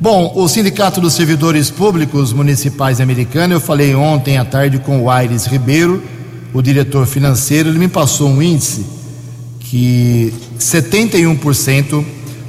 Bom, 0.00 0.32
o 0.34 0.48
Sindicato 0.48 0.98
dos 0.98 1.12
Servidores 1.12 1.70
Públicos 1.70 2.32
Municipais 2.32 2.98
Americano, 2.98 3.52
eu 3.52 3.60
falei 3.60 3.94
ontem 3.94 4.38
à 4.38 4.44
tarde 4.44 4.78
com 4.78 5.02
o 5.02 5.10
Aires 5.10 5.44
Ribeiro, 5.44 6.02
o 6.54 6.62
diretor 6.62 7.06
financeiro, 7.06 7.68
ele 7.68 7.78
me 7.78 7.88
passou 7.88 8.30
um 8.30 8.40
índice 8.40 8.86
que 9.60 10.32
71% 10.58 12.02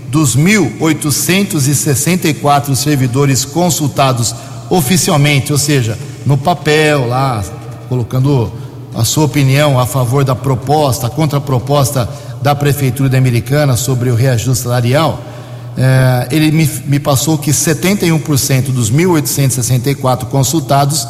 dos 0.07 0.37
1.864 0.37 2.75
servidores 2.75 3.43
consultados 3.43 4.33
oficialmente, 4.69 5.51
ou 5.51 5.57
seja, 5.57 5.99
no 6.25 6.37
papel 6.37 7.07
lá, 7.07 7.43
colocando 7.89 8.68
a 8.99 9.05
sua 9.05 9.23
opinião 9.23 9.79
a 9.79 9.85
favor 9.85 10.25
da 10.25 10.35
proposta, 10.35 11.07
a 11.07 11.09
contraproposta 11.09 12.09
da 12.41 12.53
Prefeitura 12.53 13.07
da 13.07 13.17
Americana 13.17 13.77
sobre 13.77 14.09
o 14.09 14.15
reajuste 14.15 14.63
salarial, 14.63 15.21
eh, 15.77 16.27
ele 16.31 16.51
me, 16.51 16.69
me 16.85 16.99
passou 16.99 17.37
que 17.37 17.51
71% 17.51 18.73
dos 18.73 18.91
1.864 18.91 20.25
consultados 20.25 21.07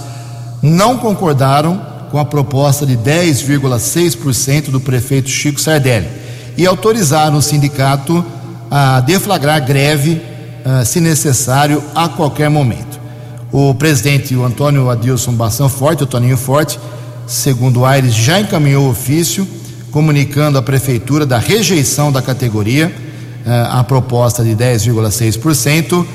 não 0.62 1.00
concordaram 1.00 1.82
com 2.12 2.20
a 2.20 2.26
proposta 2.26 2.86
de 2.86 2.96
10,6% 2.96 4.70
do 4.70 4.80
prefeito 4.80 5.28
Chico 5.28 5.60
Sardelli 5.60 6.08
e 6.56 6.68
autorizaram 6.68 7.38
o 7.38 7.42
sindicato 7.42 8.24
a 8.70 9.00
deflagrar 9.00 9.66
greve, 9.66 10.22
uh, 10.64 10.86
se 10.86 11.02
necessário, 11.02 11.84
a 11.96 12.08
qualquer 12.08 12.52
momento. 12.52 13.00
O 13.52 13.74
presidente, 13.74 14.36
o 14.36 14.46
Antônio 14.46 14.92
Adilson 14.92 15.32
Bação 15.32 15.68
Forte, 15.68 16.04
o 16.04 16.06
Toninho 16.06 16.38
Forte, 16.38 16.80
segundo 17.30 17.86
Aires, 17.86 18.14
já 18.14 18.40
encaminhou 18.40 18.90
ofício 18.90 19.48
comunicando 19.92 20.58
à 20.58 20.62
prefeitura 20.62 21.26
da 21.26 21.38
rejeição 21.38 22.12
da 22.12 22.22
categoria, 22.22 22.88
uh, 23.46 23.78
a 23.78 23.84
proposta 23.84 24.44
de 24.44 24.52
10,6%, 24.56 26.02
uh, 26.02 26.06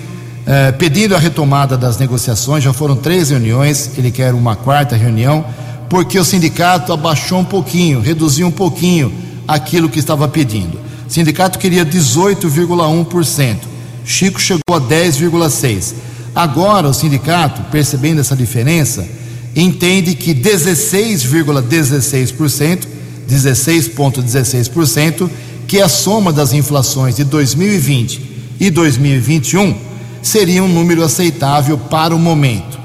pedindo 0.76 1.14
a 1.14 1.18
retomada 1.18 1.76
das 1.76 1.98
negociações. 1.98 2.64
Já 2.64 2.72
foram 2.72 2.96
três 2.96 3.30
reuniões, 3.30 3.92
ele 3.96 4.10
quer 4.10 4.34
uma 4.34 4.56
quarta 4.56 4.96
reunião, 4.96 5.44
porque 5.88 6.18
o 6.18 6.24
sindicato 6.24 6.92
abaixou 6.92 7.38
um 7.38 7.44
pouquinho, 7.44 8.00
reduziu 8.00 8.46
um 8.46 8.52
pouquinho 8.52 9.12
aquilo 9.46 9.88
que 9.88 9.98
estava 9.98 10.26
pedindo. 10.26 10.78
O 11.06 11.10
sindicato 11.10 11.58
queria 11.58 11.84
18,1%. 11.84 13.56
Chico 14.04 14.40
chegou 14.40 14.74
a 14.74 14.80
10,6%. 14.80 15.94
Agora 16.34 16.88
o 16.88 16.94
sindicato, 16.94 17.62
percebendo 17.70 18.20
essa 18.20 18.34
diferença, 18.34 19.06
entende 19.54 20.14
que 20.14 20.34
16,16%, 20.34 22.86
16,16%, 23.28 25.30
que 25.66 25.78
é 25.78 25.82
a 25.82 25.88
soma 25.88 26.32
das 26.32 26.52
inflações 26.52 27.16
de 27.16 27.24
2020 27.24 28.34
e 28.60 28.70
2021, 28.70 29.74
seria 30.22 30.62
um 30.62 30.68
número 30.68 31.02
aceitável 31.02 31.78
para 31.78 32.14
o 32.14 32.18
momento. 32.18 32.78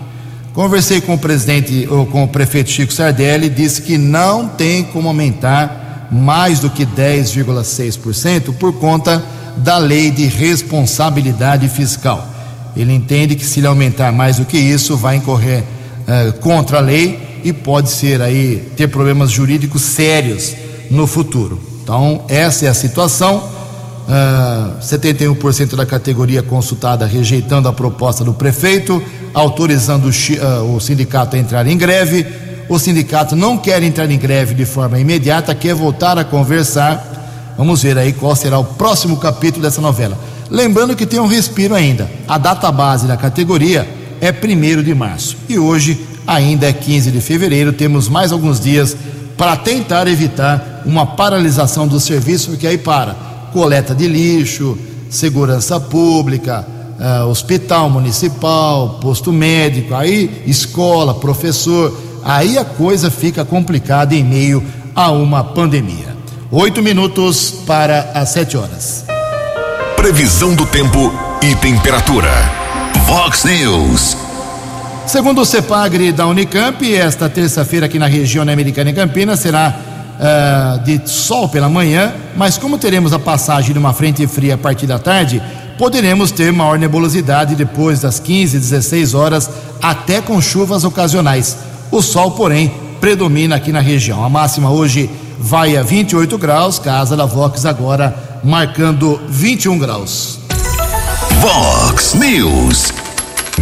Conversei 0.54 1.00
com 1.00 1.14
o 1.14 1.18
presidente, 1.18 1.88
ou 1.90 2.06
com 2.06 2.24
o 2.24 2.28
prefeito 2.28 2.70
Chico 2.70 2.92
Sardelli, 2.92 3.50
disse 3.50 3.82
que 3.82 3.98
não 3.98 4.48
tem 4.48 4.84
como 4.84 5.08
aumentar 5.08 6.10
mais 6.12 6.60
do 6.60 6.70
que 6.70 6.86
10,6% 6.86 8.54
por 8.56 8.74
conta 8.74 9.24
da 9.58 9.78
lei 9.78 10.12
de 10.12 10.26
responsabilidade 10.26 11.70
fiscal. 11.70 12.28
Ele 12.76 12.94
entende 12.94 13.36
que 13.36 13.46
se 13.46 13.60
ele 13.60 13.68
aumentar 13.68 14.12
mais 14.12 14.38
do 14.38 14.46
que 14.46 14.58
isso, 14.58 14.98
vai 14.98 15.18
incorrer 15.18 15.64
uh, 16.10 16.34
contra 16.40 16.80
a 16.80 16.82
lei 16.82 17.40
e 17.44 17.54
pode 17.54 17.92
ser 17.92 18.22
aí 18.22 18.72
ter 18.76 18.88
problemas 18.88 19.32
jurídicos 19.32 19.82
sérios 19.84 20.54
no 20.90 21.06
futuro. 21.06 21.62
Então, 21.84 22.26
essa 22.28 22.66
é 22.66 22.70
a 22.70 22.74
situação. 22.74 23.38
Uh, 24.08 24.80
71% 24.82 25.76
da 25.76 25.86
categoria 25.86 26.42
consultada 26.42 27.06
rejeitando 27.06 27.70
a 27.70 27.74
proposta 27.74 28.24
do 28.24 28.34
prefeito, 28.34 29.02
autorizando 29.34 30.06
o, 30.06 30.10
uh, 30.10 30.76
o 30.76 30.80
sindicato 30.80 31.36
a 31.36 31.40
entrar 31.40 31.68
em 31.68 31.78
greve 31.78 32.26
o 32.70 32.78
sindicato 32.78 33.36
não 33.36 33.58
quer 33.58 33.82
entrar 33.82 34.10
em 34.12 34.18
greve 34.18 34.54
de 34.54 34.64
forma 34.64 35.00
imediata, 35.00 35.56
quer 35.56 35.74
voltar 35.74 36.20
a 36.20 36.24
conversar. 36.24 37.56
Vamos 37.58 37.82
ver 37.82 37.98
aí 37.98 38.14
qual 38.14 38.36
será 38.36 38.60
o 38.60 38.64
próximo 38.64 39.18
capítulo 39.18 39.64
dessa 39.64 39.82
novela. 39.82 40.16
Lembrando 40.52 40.96
que 40.96 41.08
tem 41.08 41.20
um 41.20 41.26
respiro 41.26 41.74
ainda. 41.74 42.10
A 42.28 42.38
data 42.38 42.72
base 42.72 43.08
da 43.08 43.18
categoria 43.18 43.88
é 44.22 44.32
1 44.32 44.84
de 44.84 44.94
março. 44.94 45.38
E 45.48 45.58
hoje, 45.58 46.00
ainda 46.26 46.68
é 46.68 46.74
15 46.74 47.12
de 47.12 47.22
fevereiro, 47.22 47.74
temos 47.74 48.08
mais 48.08 48.32
alguns 48.32 48.60
dias 48.60 48.96
para 49.38 49.56
tentar 49.56 50.08
evitar 50.08 50.84
uma 50.86 51.06
paralisação 51.06 51.88
do 51.88 52.00
serviço, 52.00 52.52
porque 52.52 52.68
aí 52.68 52.78
para 52.78 53.16
coleta 53.54 53.96
de 53.96 54.08
lixo, 54.08 54.78
segurança 55.10 55.80
pública, 55.80 56.66
uh, 57.00 57.28
hospital 57.28 57.90
municipal, 57.90 59.00
posto 59.02 59.32
médico, 59.32 59.96
aí 59.96 60.44
escola, 60.46 61.16
professor 61.16 62.10
aí 62.24 62.58
a 62.58 62.66
coisa 62.66 63.10
fica 63.10 63.46
complicada 63.46 64.16
em 64.16 64.24
meio 64.24 64.64
a 64.96 65.12
uma 65.12 65.44
pandemia. 65.44 66.18
Oito 66.52 66.82
minutos 66.82 67.52
para 67.66 68.12
as 68.14 68.30
sete 68.30 68.58
horas. 68.58 69.06
previsão 69.96 70.56
do 70.56 70.66
tempo 70.66 71.12
e 71.42 71.54
temperatura. 71.56 72.59
Vox 73.10 73.44
News. 73.44 74.16
Segundo 75.08 75.42
o 75.42 75.46
CEPAGRE 75.46 76.12
da 76.12 76.28
Unicamp, 76.28 76.94
esta 76.94 77.28
terça-feira 77.28 77.88
aqui 77.88 77.98
na 77.98 78.06
região 78.06 78.44
americana 78.44 78.92
em 78.92 78.94
Campinas 78.94 79.40
será 79.40 79.76
uh, 80.20 80.84
de 80.84 81.10
sol 81.10 81.50
pela 81.50 81.68
manhã, 81.68 82.14
mas 82.38 82.56
como 82.56 82.78
teremos 82.78 83.12
a 83.12 83.18
passagem 83.18 83.74
de 83.74 83.80
uma 83.80 83.94
frente 83.94 84.28
fria 84.28 84.54
a 84.54 84.58
partir 84.60 84.86
da 84.86 85.00
tarde, 85.00 85.42
poderemos 85.76 86.30
ter 86.30 86.54
maior 86.54 86.78
nebulosidade 86.78 87.56
depois 87.56 88.00
das 88.00 88.20
15, 88.20 88.60
16 88.60 89.16
horas, 89.16 89.50
até 89.82 90.22
com 90.22 90.40
chuvas 90.40 90.84
ocasionais. 90.84 91.58
O 91.92 92.04
sol, 92.04 92.34
porém, 92.34 92.72
predomina 93.02 93.56
aqui 93.56 93.72
na 93.72 93.82
região. 93.82 94.24
A 94.24 94.30
máxima 94.30 94.70
hoje 94.70 95.10
vai 95.40 95.76
a 95.76 95.82
28 95.82 96.38
graus, 96.38 96.78
casa 96.78 97.18
da 97.18 97.26
Vox 97.26 97.66
agora 97.66 98.16
marcando 98.44 99.20
21 99.28 99.80
graus. 99.80 100.38
Vox 101.42 102.14
News. 102.14 102.99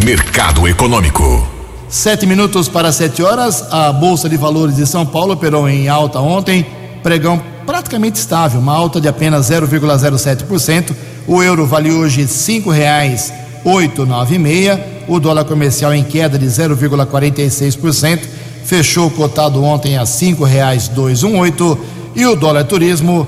Mercado 0.04 0.66
Econômico. 0.68 1.46
Sete 1.88 2.26
minutos 2.26 2.68
para 2.68 2.92
sete 2.92 3.22
horas. 3.22 3.64
A 3.70 3.92
Bolsa 3.92 4.28
de 4.28 4.36
Valores 4.36 4.76
de 4.76 4.86
São 4.86 5.04
Paulo 5.04 5.32
operou 5.34 5.68
em 5.68 5.88
alta 5.88 6.20
ontem, 6.20 6.66
pregão 7.02 7.42
praticamente 7.66 8.18
estável, 8.18 8.60
uma 8.60 8.74
alta 8.74 9.00
de 9.00 9.08
apenas 9.08 9.50
0,07%. 9.50 10.94
O 11.26 11.42
euro 11.42 11.66
vale 11.66 11.90
hoje 11.90 12.26
cinco 12.26 12.70
reais 12.70 13.32
896. 13.64 14.78
O 15.08 15.18
dólar 15.18 15.44
comercial 15.44 15.94
em 15.94 16.04
queda 16.04 16.38
de 16.38 16.46
0,46%. 16.46 18.20
Fechou 18.64 19.10
cotado 19.10 19.62
ontem 19.62 19.96
a 19.96 20.06
cinco 20.06 20.44
reais 20.44 20.88
218 20.88 21.78
e 22.14 22.26
o 22.26 22.36
dólar 22.36 22.64
turismo 22.64 23.26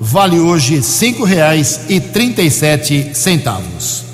vale 0.00 0.38
hoje 0.38 0.82
cinco 0.82 1.24
reais 1.24 1.82
e 1.88 2.00
trinta 2.00 2.42
e 2.42 2.50
sete 2.50 3.10
centavos. 3.14 4.09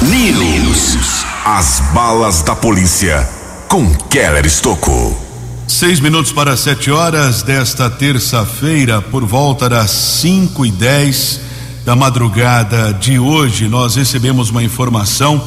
News. 0.00 1.24
As 1.44 1.80
balas 1.92 2.40
da 2.42 2.54
polícia 2.54 3.28
com 3.68 3.92
Keller 4.08 4.46
Estocou. 4.46 5.20
Seis 5.66 5.98
minutos 5.98 6.30
para 6.30 6.56
sete 6.56 6.88
horas 6.88 7.42
desta 7.42 7.90
terça-feira, 7.90 9.02
por 9.02 9.24
volta 9.24 9.68
das 9.68 9.90
cinco 9.90 10.64
e 10.64 10.70
dez 10.70 11.40
da 11.84 11.96
madrugada 11.96 12.94
de 12.94 13.18
hoje, 13.18 13.66
nós 13.66 13.96
recebemos 13.96 14.50
uma 14.50 14.62
informação 14.62 15.42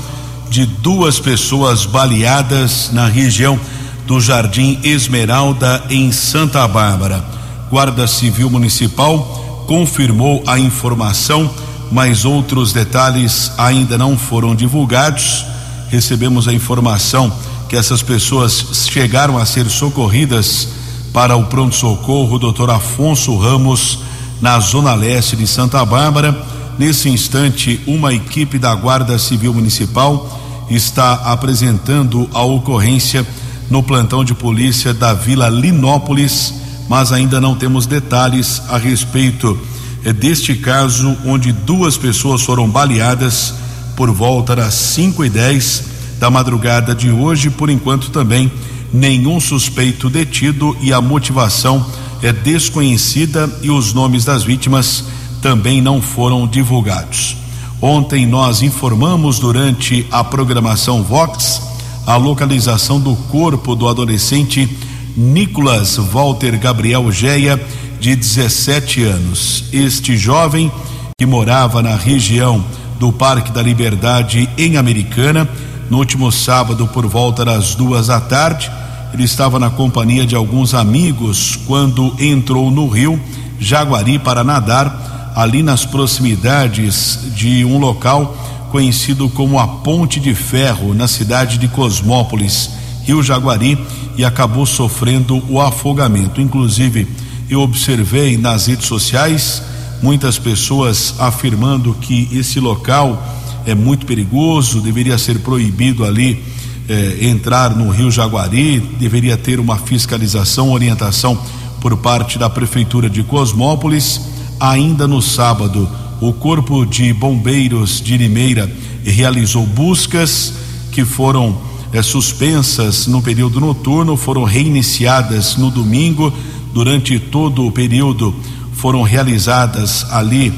de 0.49 0.65
duas 0.65 1.17
pessoas 1.17 1.85
baleadas 1.85 2.89
na 2.91 3.07
região 3.07 3.57
do 4.05 4.19
Jardim 4.19 4.81
Esmeralda, 4.83 5.81
em 5.89 6.11
Santa 6.11 6.67
Bárbara. 6.67 7.23
Guarda 7.69 8.05
Civil 8.05 8.49
Municipal 8.49 9.63
confirmou 9.65 10.43
a 10.45 10.59
informação, 10.59 11.49
mas 11.91 12.25
outros 12.25 12.71
detalhes 12.71 13.51
ainda 13.57 13.97
não 13.97 14.17
foram 14.17 14.55
divulgados. 14.55 15.45
Recebemos 15.89 16.47
a 16.47 16.53
informação 16.53 17.31
que 17.67 17.75
essas 17.75 18.01
pessoas 18.01 18.65
chegaram 18.89 19.37
a 19.37 19.45
ser 19.45 19.69
socorridas 19.69 20.67
para 21.13 21.35
o 21.35 21.45
pronto-socorro 21.45 22.39
Dr. 22.39 22.69
Afonso 22.69 23.37
Ramos, 23.37 23.99
na 24.41 24.59
zona 24.59 24.95
leste 24.95 25.35
de 25.35 25.45
Santa 25.45 25.83
Bárbara. 25.85 26.45
Nesse 26.79 27.09
instante, 27.09 27.79
uma 27.85 28.13
equipe 28.13 28.57
da 28.57 28.73
Guarda 28.73 29.19
Civil 29.19 29.53
Municipal 29.53 30.65
está 30.69 31.13
apresentando 31.13 32.29
a 32.33 32.41
ocorrência 32.41 33.27
no 33.69 33.83
plantão 33.83 34.23
de 34.23 34.33
polícia 34.33 34.93
da 34.93 35.13
Vila 35.13 35.49
Linópolis 35.49 36.61
mas 36.91 37.13
ainda 37.13 37.39
não 37.39 37.55
temos 37.55 37.85
detalhes 37.85 38.61
a 38.67 38.77
respeito 38.77 39.57
eh, 40.03 40.13
deste 40.13 40.55
caso, 40.55 41.17
onde 41.25 41.51
duas 41.51 41.97
pessoas 41.97 42.41
foram 42.41 42.69
baleadas 42.69 43.53
por 43.95 44.11
volta 44.11 44.55
das 44.55 44.73
5 44.73 45.25
e 45.25 45.29
10 45.29 45.83
da 46.19 46.29
madrugada 46.29 46.93
de 46.93 47.11
hoje. 47.11 47.49
Por 47.49 47.69
enquanto, 47.69 48.09
também 48.09 48.51
nenhum 48.93 49.39
suspeito 49.39 50.09
detido 50.09 50.75
e 50.81 50.91
a 50.91 51.01
motivação 51.01 51.85
é 52.21 52.31
desconhecida 52.31 53.49
e 53.61 53.69
os 53.69 53.93
nomes 53.93 54.25
das 54.25 54.43
vítimas 54.43 55.03
também 55.41 55.81
não 55.81 56.01
foram 56.01 56.47
divulgados. 56.47 57.37
Ontem 57.81 58.27
nós 58.27 58.61
informamos 58.61 59.39
durante 59.39 60.05
a 60.11 60.23
programação 60.23 61.01
Vox 61.01 61.61
a 62.05 62.15
localização 62.15 62.99
do 62.99 63.15
corpo 63.15 63.75
do 63.75 63.87
adolescente 63.87 64.69
Nicolas 65.15 65.97
Walter 65.97 66.57
Gabriel 66.57 67.11
Geia, 67.11 67.59
de 68.01 68.15
17 68.15 69.03
anos. 69.03 69.65
Este 69.71 70.17
jovem, 70.17 70.71
que 71.15 71.23
morava 71.23 71.83
na 71.83 71.95
região 71.95 72.65
do 72.99 73.13
Parque 73.13 73.51
da 73.51 73.61
Liberdade, 73.61 74.49
em 74.57 74.75
Americana, 74.75 75.47
no 75.87 75.99
último 75.99 76.31
sábado, 76.31 76.87
por 76.87 77.05
volta 77.05 77.45
das 77.45 77.75
duas 77.75 78.07
da 78.07 78.19
tarde, 78.19 78.71
ele 79.13 79.23
estava 79.23 79.59
na 79.59 79.69
companhia 79.69 80.25
de 80.25 80.35
alguns 80.35 80.73
amigos 80.73 81.59
quando 81.67 82.15
entrou 82.19 82.71
no 82.71 82.87
rio 82.87 83.21
Jaguari 83.59 84.17
para 84.17 84.43
nadar, 84.43 85.31
ali 85.35 85.61
nas 85.61 85.85
proximidades 85.85 87.19
de 87.35 87.63
um 87.63 87.77
local 87.77 88.35
conhecido 88.71 89.29
como 89.29 89.59
a 89.59 89.67
Ponte 89.67 90.19
de 90.19 90.33
Ferro, 90.33 90.95
na 90.95 91.07
cidade 91.07 91.59
de 91.59 91.67
Cosmópolis, 91.67 92.71
Rio 93.03 93.21
Jaguari 93.21 93.77
e 94.17 94.25
acabou 94.25 94.65
sofrendo 94.65 95.43
o 95.47 95.61
afogamento. 95.61 96.41
Inclusive, 96.41 97.07
eu 97.51 97.59
observei 97.59 98.37
nas 98.37 98.67
redes 98.67 98.87
sociais 98.87 99.61
muitas 100.01 100.39
pessoas 100.39 101.13
afirmando 101.19 101.93
que 101.95 102.29
esse 102.31 102.61
local 102.61 103.21
é 103.65 103.75
muito 103.75 104.05
perigoso, 104.05 104.79
deveria 104.79 105.17
ser 105.17 105.39
proibido 105.39 106.05
ali 106.05 106.41
eh, 106.87 107.17
entrar 107.27 107.75
no 107.75 107.91
Rio 107.91 108.09
Jaguari, 108.09 108.79
deveria 108.79 109.35
ter 109.35 109.59
uma 109.59 109.77
fiscalização, 109.77 110.71
orientação 110.71 111.37
por 111.81 111.97
parte 111.97 112.39
da 112.39 112.49
Prefeitura 112.49 113.09
de 113.09 113.21
Cosmópolis. 113.21 114.21
Ainda 114.57 115.05
no 115.05 115.21
sábado, 115.21 115.89
o 116.21 116.31
Corpo 116.31 116.85
de 116.85 117.11
Bombeiros 117.11 118.01
de 118.01 118.15
Limeira 118.15 118.71
realizou 119.03 119.65
buscas 119.65 120.53
que 120.89 121.03
foram 121.03 121.59
eh, 121.91 122.01
suspensas 122.01 123.07
no 123.07 123.21
período 123.21 123.59
noturno 123.59 124.15
foram 124.15 124.45
reiniciadas 124.45 125.57
no 125.57 125.69
domingo. 125.69 126.33
Durante 126.73 127.19
todo 127.19 127.65
o 127.65 127.71
período 127.71 128.33
foram 128.73 129.01
realizadas 129.01 130.05
ali 130.11 130.53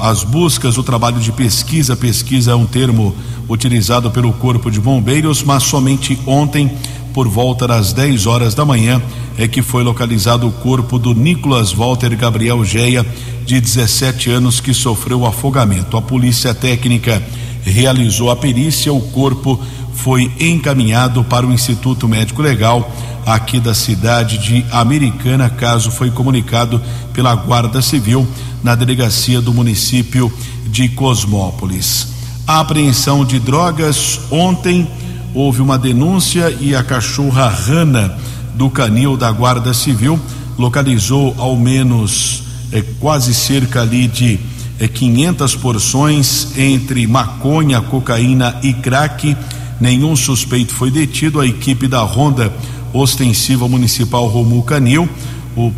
as 0.00 0.24
buscas, 0.24 0.78
o 0.78 0.82
trabalho 0.82 1.20
de 1.20 1.32
pesquisa. 1.32 1.96
Pesquisa 1.96 2.52
é 2.52 2.54
um 2.54 2.66
termo 2.66 3.14
utilizado 3.48 4.10
pelo 4.10 4.32
Corpo 4.32 4.70
de 4.70 4.80
Bombeiros, 4.80 5.42
mas 5.42 5.64
somente 5.64 6.18
ontem, 6.26 6.70
por 7.12 7.28
volta 7.28 7.66
das 7.66 7.92
10 7.92 8.26
horas 8.26 8.54
da 8.54 8.64
manhã, 8.64 9.02
é 9.36 9.48
que 9.48 9.62
foi 9.62 9.82
localizado 9.82 10.46
o 10.46 10.52
corpo 10.52 10.98
do 10.98 11.14
Nicolas 11.14 11.72
Walter 11.72 12.14
Gabriel 12.16 12.64
Geia, 12.64 13.04
de 13.44 13.60
17 13.60 14.30
anos, 14.30 14.60
que 14.60 14.72
sofreu 14.72 15.26
afogamento. 15.26 15.96
A 15.96 16.02
polícia 16.02 16.54
técnica 16.54 17.22
realizou 17.64 18.30
a 18.30 18.36
perícia, 18.36 18.92
o 18.92 19.00
corpo 19.00 19.58
foi 19.94 20.30
encaminhado 20.38 21.24
para 21.24 21.46
o 21.46 21.52
Instituto 21.52 22.08
Médico 22.08 22.40
Legal 22.40 22.90
aqui 23.26 23.60
da 23.60 23.74
cidade 23.74 24.38
de 24.38 24.64
Americana, 24.70 25.48
caso 25.48 25.90
foi 25.90 26.10
comunicado 26.10 26.80
pela 27.12 27.34
Guarda 27.34 27.80
Civil 27.82 28.26
na 28.62 28.74
delegacia 28.74 29.40
do 29.40 29.52
município 29.52 30.32
de 30.66 30.88
Cosmópolis. 30.88 32.08
A 32.46 32.60
apreensão 32.60 33.24
de 33.24 33.38
drogas 33.38 34.20
ontem 34.30 34.88
houve 35.34 35.62
uma 35.62 35.78
denúncia 35.78 36.56
e 36.60 36.74
a 36.74 36.82
cachorra 36.82 37.48
Rana 37.48 38.18
do 38.54 38.68
canil 38.68 39.16
da 39.16 39.30
Guarda 39.30 39.72
Civil 39.72 40.18
localizou 40.58 41.34
ao 41.38 41.56
menos 41.56 42.42
é, 42.72 42.82
quase 42.98 43.32
cerca 43.32 43.82
ali 43.82 44.06
de 44.06 44.38
é, 44.78 44.88
500 44.88 45.56
porções 45.56 46.48
entre 46.58 47.06
maconha, 47.06 47.80
cocaína 47.80 48.56
e 48.62 48.72
crack 48.72 49.36
Nenhum 49.80 50.14
suspeito 50.14 50.74
foi 50.74 50.90
detido. 50.90 51.40
A 51.40 51.46
equipe 51.46 51.88
da 51.88 52.00
Ronda 52.00 52.52
Ostensiva 52.92 53.68
Municipal 53.68 54.26
Romu 54.26 54.62
Canil, 54.62 55.08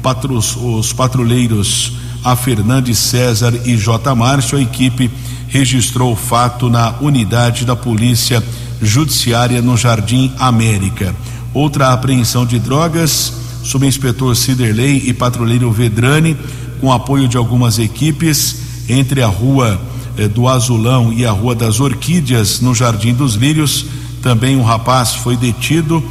patru, 0.02 0.36
os 0.36 0.92
patrulheiros 0.92 1.92
A 2.24 2.36
Fernandes 2.36 2.98
César 2.98 3.52
e 3.64 3.76
J. 3.76 4.14
Márcio, 4.14 4.58
a 4.58 4.62
equipe 4.62 5.10
registrou 5.48 6.12
o 6.12 6.16
fato 6.16 6.70
na 6.70 6.94
unidade 7.00 7.64
da 7.64 7.76
Polícia 7.76 8.42
Judiciária 8.80 9.60
no 9.60 9.76
Jardim 9.76 10.32
América. 10.38 11.14
Outra 11.52 11.92
apreensão 11.92 12.46
de 12.46 12.58
drogas, 12.58 13.32
subinspetor 13.62 14.34
Ciderley 14.34 15.02
e 15.06 15.12
patrulheiro 15.12 15.70
Vedrani, 15.70 16.36
com 16.80 16.90
apoio 16.90 17.28
de 17.28 17.36
algumas 17.36 17.78
equipes, 17.78 18.56
entre 18.88 19.22
a 19.22 19.26
rua 19.26 19.80
eh, 20.16 20.26
do 20.26 20.48
Azulão 20.48 21.12
e 21.12 21.24
a 21.24 21.30
Rua 21.30 21.54
das 21.54 21.80
Orquídeas, 21.80 22.60
no 22.60 22.74
Jardim 22.74 23.14
dos 23.14 23.34
Lírios. 23.34 23.86
Também 24.22 24.56
um 24.56 24.62
rapaz 24.62 25.14
foi 25.14 25.36
detido, 25.36 26.02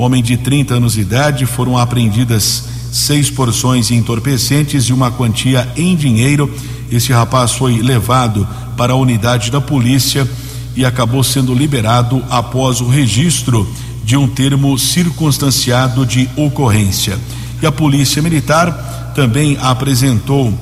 homem 0.00 0.22
de 0.22 0.36
30 0.36 0.74
anos 0.74 0.94
de 0.94 1.02
idade. 1.02 1.46
Foram 1.46 1.76
apreendidas 1.76 2.64
seis 2.90 3.30
porções 3.30 3.90
entorpecentes 3.90 4.84
e 4.84 4.92
uma 4.92 5.10
quantia 5.10 5.68
em 5.76 5.94
dinheiro. 5.94 6.52
Esse 6.90 7.12
rapaz 7.12 7.52
foi 7.52 7.80
levado 7.80 8.46
para 8.76 8.94
a 8.94 8.96
unidade 8.96 9.50
da 9.50 9.60
polícia 9.60 10.28
e 10.74 10.84
acabou 10.84 11.22
sendo 11.22 11.54
liberado 11.54 12.22
após 12.30 12.80
o 12.80 12.88
registro 12.88 13.68
de 14.04 14.16
um 14.16 14.26
termo 14.26 14.78
circunstanciado 14.78 16.06
de 16.06 16.28
ocorrência. 16.34 17.18
E 17.62 17.66
a 17.66 17.72
Polícia 17.72 18.22
Militar 18.22 19.12
também 19.14 19.58
apresentou 19.60 20.52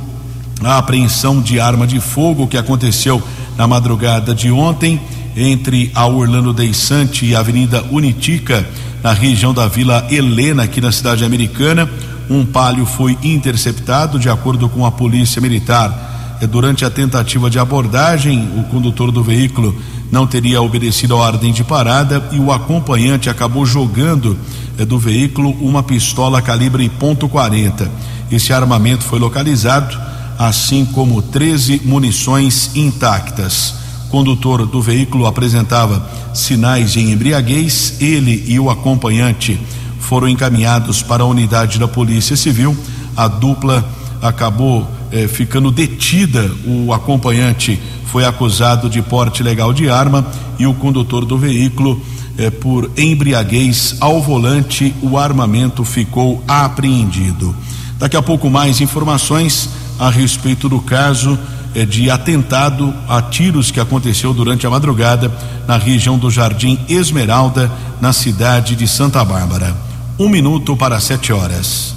a 0.63 0.79
apreensão 0.79 1.41
de 1.41 1.61
arma 1.61 1.87
de 1.87 2.01
fogo 2.01 2.49
que 2.49 2.57
aconteceu 2.57 3.23
na 3.57 3.67
madrugada 3.67 4.35
de 4.35 4.51
ontem 4.51 5.01
entre 5.37 5.91
a 5.95 6.07
Orlando 6.07 6.53
Deissante 6.53 7.27
e 7.27 7.37
a 7.37 7.41
Avenida 7.41 7.85
Unitica, 7.91 8.69
na 9.03 9.13
região 9.13 9.55
da 9.55 9.67
Vila 9.67 10.07
Helena, 10.11 10.65
aqui 10.65 10.81
na 10.81 10.93
cidade 10.93 11.25
americana. 11.25 11.89
Um 12.29 12.45
palio 12.45 12.85
foi 12.85 13.17
interceptado, 13.23 14.19
de 14.19 14.29
acordo 14.29 14.69
com 14.69 14.85
a 14.85 14.93
Polícia 14.93 15.41
Militar. 15.41 16.37
É, 16.41 16.47
durante 16.47 16.85
a 16.85 16.91
tentativa 16.91 17.51
de 17.51 17.59
abordagem, 17.59 18.49
o 18.57 18.65
condutor 18.65 19.11
do 19.11 19.23
veículo 19.23 19.75
não 20.11 20.27
teria 20.27 20.63
obedecido 20.63 21.15
a 21.15 21.19
ordem 21.19 21.53
de 21.53 21.65
parada 21.65 22.23
e 22.33 22.39
o 22.39 22.53
acompanhante 22.53 23.29
acabou 23.29 23.67
jogando 23.67 24.39
é, 24.79 24.85
do 24.85 24.99
veículo 24.99 25.51
uma 25.61 25.83
pistola 25.83 26.41
calibre 26.41 26.91
.40. 27.01 27.89
Esse 28.31 28.53
armamento 28.53 29.05
foi 29.05 29.19
localizado, 29.19 29.99
assim 30.39 30.85
como 30.85 31.23
13 31.23 31.83
munições 31.85 32.71
intactas. 32.77 33.78
Condutor 34.11 34.67
do 34.67 34.81
veículo 34.81 35.27
apresentava 35.27 36.09
sinais 36.35 36.93
de 36.93 37.01
embriaguez. 37.01 37.97
Ele 38.01 38.45
e 38.47 38.59
o 38.59 38.71
acompanhante 38.71 39.61
foram 40.01 40.29
encaminhados 40.29 41.03
para 41.03 41.23
a 41.23 41.27
unidade 41.27 41.79
da 41.79 41.87
Polícia 41.87 42.37
Civil. 42.37 42.77
A 43.17 43.29
dupla 43.29 43.87
acabou 44.23 44.89
eh, 45.13 45.29
ficando 45.29 45.71
detida. 45.71 46.51
O 46.67 46.93
acompanhante 46.93 47.79
foi 48.07 48.25
acusado 48.25 48.89
de 48.89 49.03
porte 49.03 49.41
ilegal 49.41 49.73
de 49.73 49.91
arma 49.91 50.27
e 50.59 50.67
o 50.67 50.75
condutor 50.75 51.25
do 51.25 51.37
veículo 51.37 52.01
eh, 52.39 52.51
por 52.51 52.91
embriaguez 52.97 53.97
ao 54.01 54.23
volante. 54.23 54.95
O 55.03 55.19
armamento 55.19 55.85
ficou 55.85 56.43
apreendido. 56.49 57.55
Daqui 57.99 58.17
a 58.17 58.23
pouco 58.23 58.49
mais 58.49 58.81
informações 58.81 59.69
a 59.99 60.09
respeito 60.09 60.69
do 60.69 60.81
caso 60.81 61.39
de 61.85 62.11
atentado 62.11 62.95
a 63.09 63.23
tiros 63.23 63.71
que 63.71 63.81
aconteceu 63.81 64.33
durante 64.33 64.67
a 64.67 64.71
madrugada 64.71 65.33
na 65.67 65.77
região 65.77 66.19
do 66.19 66.31
Jardim 66.31 66.79
Esmeralda, 66.89 67.71
na 68.01 68.13
cidade 68.13 68.75
de 68.75 68.87
Santa 68.87 69.25
Bárbara. 69.25 69.77
Um 70.19 70.29
minuto 70.29 70.77
para 70.77 71.01
sete 71.01 71.33
horas. 71.33 71.95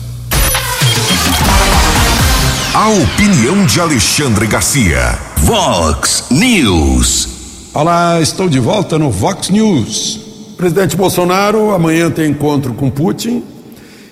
A 2.73 2.87
opinião 2.89 3.65
de 3.65 3.81
Alexandre 3.81 4.47
Garcia. 4.47 5.19
Vox 5.37 6.25
News. 6.31 7.27
Olá, 7.73 8.21
estou 8.21 8.47
de 8.47 8.59
volta 8.59 8.97
no 8.97 9.11
Vox 9.11 9.49
News. 9.49 10.19
Presidente 10.55 10.95
Bolsonaro 10.95 11.71
amanhã 11.73 12.09
tem 12.09 12.31
encontro 12.31 12.73
com 12.73 12.89
Putin 12.89 13.43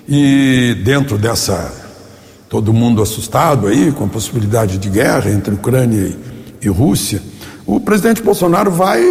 e 0.08 0.76
dentro 0.84 1.16
dessa 1.16 1.79
todo 2.50 2.70
mundo 2.70 3.00
assustado 3.00 3.66
aí 3.66 3.92
com 3.92 4.04
a 4.04 4.08
possibilidade 4.08 4.76
de 4.76 4.90
guerra 4.90 5.30
entre 5.30 5.54
Ucrânia 5.54 6.14
e, 6.60 6.68
Rússia, 6.68 7.22
o 7.64 7.80
presidente 7.80 8.22
Bolsonaro 8.22 8.70
vai 8.70 9.02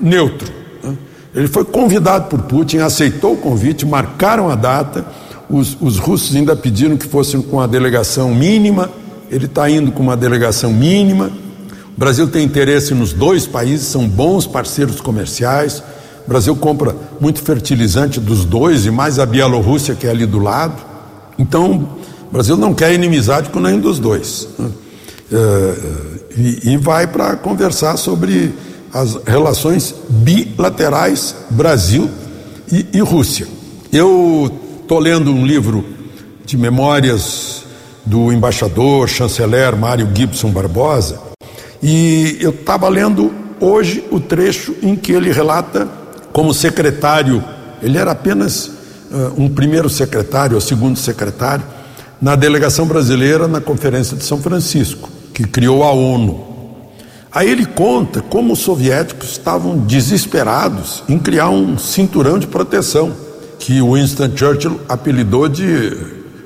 neutro. 0.00 0.50
Né? 0.82 0.96
Ele 1.34 1.48
foi 1.48 1.66
convidado 1.66 2.28
por 2.30 2.42
Putin, 2.42 2.78
aceitou 2.78 3.34
o 3.34 3.36
convite, 3.36 3.84
marcaram 3.84 4.48
a 4.48 4.54
data 4.54 5.04
os, 5.48 5.76
os 5.80 5.98
russos 5.98 6.34
ainda 6.34 6.56
pediram 6.56 6.96
que 6.96 7.06
fossem 7.06 7.40
com 7.40 7.60
a 7.60 7.66
delegação 7.66 8.34
mínima, 8.34 8.90
ele 9.30 9.46
está 9.46 9.70
indo 9.70 9.92
com 9.92 10.02
uma 10.02 10.16
delegação 10.16 10.72
mínima. 10.72 11.30
O 11.96 11.98
Brasil 11.98 12.26
tem 12.28 12.44
interesse 12.44 12.94
nos 12.94 13.12
dois 13.12 13.46
países, 13.46 13.86
são 13.86 14.08
bons 14.08 14.46
parceiros 14.46 15.00
comerciais. 15.00 15.82
O 16.26 16.28
Brasil 16.28 16.54
compra 16.56 16.94
muito 17.20 17.40
fertilizante 17.40 18.18
dos 18.18 18.44
dois 18.44 18.86
e 18.86 18.90
mais 18.90 19.18
a 19.18 19.26
Bielorrússia, 19.26 19.94
que 19.94 20.06
é 20.06 20.10
ali 20.10 20.26
do 20.26 20.38
lado. 20.38 20.82
Então, 21.38 21.88
o 22.28 22.32
Brasil 22.32 22.56
não 22.56 22.74
quer 22.74 22.92
inimizade 22.92 23.50
com 23.50 23.60
nenhum 23.60 23.80
dos 23.80 23.98
dois. 23.98 24.48
Né? 24.58 24.70
É, 25.32 25.74
e, 26.36 26.72
e 26.72 26.76
vai 26.76 27.06
para 27.06 27.36
conversar 27.36 27.96
sobre 27.96 28.54
as 28.92 29.18
relações 29.26 29.94
bilaterais 30.08 31.34
Brasil 31.50 32.08
e, 32.70 32.86
e 32.92 33.00
Rússia. 33.00 33.46
Eu 33.92 34.50
Estou 34.86 35.00
lendo 35.00 35.32
um 35.32 35.44
livro 35.44 35.84
de 36.44 36.56
memórias 36.56 37.64
do 38.04 38.32
embaixador, 38.32 39.08
chanceler 39.08 39.74
Mário 39.74 40.08
Gibson 40.14 40.52
Barbosa, 40.52 41.20
e 41.82 42.38
eu 42.40 42.50
estava 42.50 42.88
lendo 42.88 43.34
hoje 43.58 44.04
o 44.12 44.20
trecho 44.20 44.76
em 44.80 44.94
que 44.94 45.10
ele 45.10 45.32
relata 45.32 45.88
como 46.32 46.54
secretário, 46.54 47.42
ele 47.82 47.98
era 47.98 48.12
apenas 48.12 48.68
uh, 49.10 49.34
um 49.36 49.48
primeiro 49.48 49.90
secretário 49.90 50.54
ou 50.54 50.60
segundo 50.60 50.96
secretário, 50.96 51.64
na 52.20 52.34
delegação 52.34 52.86
brasileira 52.86 53.46
na 53.46 53.60
Conferência 53.60 54.16
de 54.16 54.24
São 54.24 54.38
Francisco, 54.38 55.08
que 55.34 55.44
criou 55.44 55.84
a 55.84 55.90
ONU. 55.90 56.44
Aí 57.30 57.50
ele 57.50 57.66
conta 57.66 58.22
como 58.22 58.54
os 58.54 58.60
soviéticos 58.60 59.32
estavam 59.32 59.76
desesperados 59.78 61.02
em 61.08 61.18
criar 61.18 61.50
um 61.50 61.76
cinturão 61.76 62.38
de 62.38 62.46
proteção 62.46 63.12
que 63.58 63.80
Winston 63.82 64.30
Churchill 64.34 64.80
apelidou 64.88 65.48
de 65.48 65.96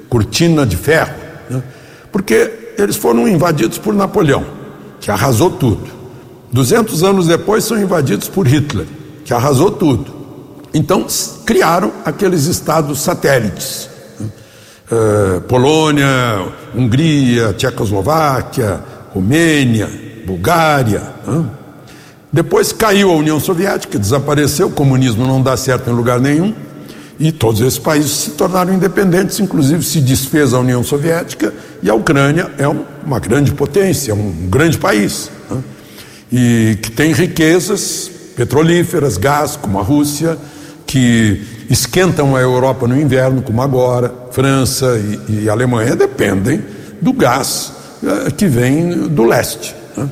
cortina 0.08 0.66
de 0.66 0.76
ferro, 0.76 1.14
né? 1.48 1.62
porque 2.10 2.72
eles 2.76 2.96
foram 2.96 3.28
invadidos 3.28 3.78
por 3.78 3.94
Napoleão, 3.94 4.44
que 5.00 5.10
arrasou 5.10 5.50
tudo. 5.50 5.86
200 6.52 7.04
anos 7.04 7.26
depois 7.28 7.62
são 7.62 7.80
invadidos 7.80 8.28
por 8.28 8.46
Hitler, 8.46 8.86
que 9.24 9.32
arrasou 9.32 9.70
tudo. 9.70 10.12
Então 10.74 11.06
criaram 11.44 11.92
aqueles 12.04 12.46
estados 12.46 13.00
satélites. 13.00 13.88
Uh, 14.90 15.40
Polônia, 15.42 16.48
Hungria, 16.74 17.52
Tchecoslováquia, 17.52 18.80
Romênia, 19.14 19.88
Bulgária. 20.26 21.02
Né? 21.26 21.44
Depois 22.32 22.72
caiu 22.72 23.10
a 23.10 23.14
União 23.14 23.38
Soviética, 23.38 23.98
desapareceu, 23.98 24.68
o 24.68 24.70
comunismo 24.70 25.26
não 25.26 25.42
dá 25.42 25.56
certo 25.56 25.90
em 25.90 25.92
lugar 25.92 26.20
nenhum. 26.20 26.54
E 27.18 27.30
todos 27.30 27.60
esses 27.60 27.78
países 27.78 28.10
se 28.12 28.30
tornaram 28.30 28.72
independentes, 28.72 29.38
inclusive 29.40 29.84
se 29.84 30.00
desfez 30.00 30.54
a 30.54 30.58
União 30.58 30.82
Soviética 30.82 31.52
e 31.82 31.90
a 31.90 31.94
Ucrânia 31.94 32.50
é 32.56 32.66
um, 32.66 32.82
uma 33.04 33.18
grande 33.18 33.52
potência, 33.52 34.14
um 34.14 34.48
grande 34.48 34.78
país. 34.78 35.30
Né? 35.50 35.62
E 36.32 36.78
que 36.80 36.90
tem 36.90 37.12
riquezas 37.12 38.10
petrolíferas, 38.34 39.18
gás, 39.18 39.54
como 39.54 39.78
a 39.78 39.82
Rússia, 39.82 40.38
que 40.86 41.42
esquentam 41.70 42.36
a 42.36 42.40
Europa 42.40 42.86
no 42.86 43.00
inverno, 43.00 43.40
como 43.40 43.62
agora. 43.62 44.12
França 44.30 44.98
e, 45.28 45.44
e 45.44 45.48
Alemanha 45.48 45.96
dependem 45.96 46.62
do 47.00 47.12
gás 47.12 47.72
eh, 48.04 48.30
que 48.30 48.46
vem 48.46 49.08
do 49.08 49.24
leste. 49.24 49.74
Né? 49.96 50.08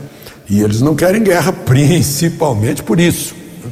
E 0.48 0.62
eles 0.62 0.80
não 0.80 0.94
querem 0.94 1.22
guerra, 1.22 1.52
principalmente 1.66 2.82
por 2.82 2.98
isso. 2.98 3.34
Né? 3.64 3.70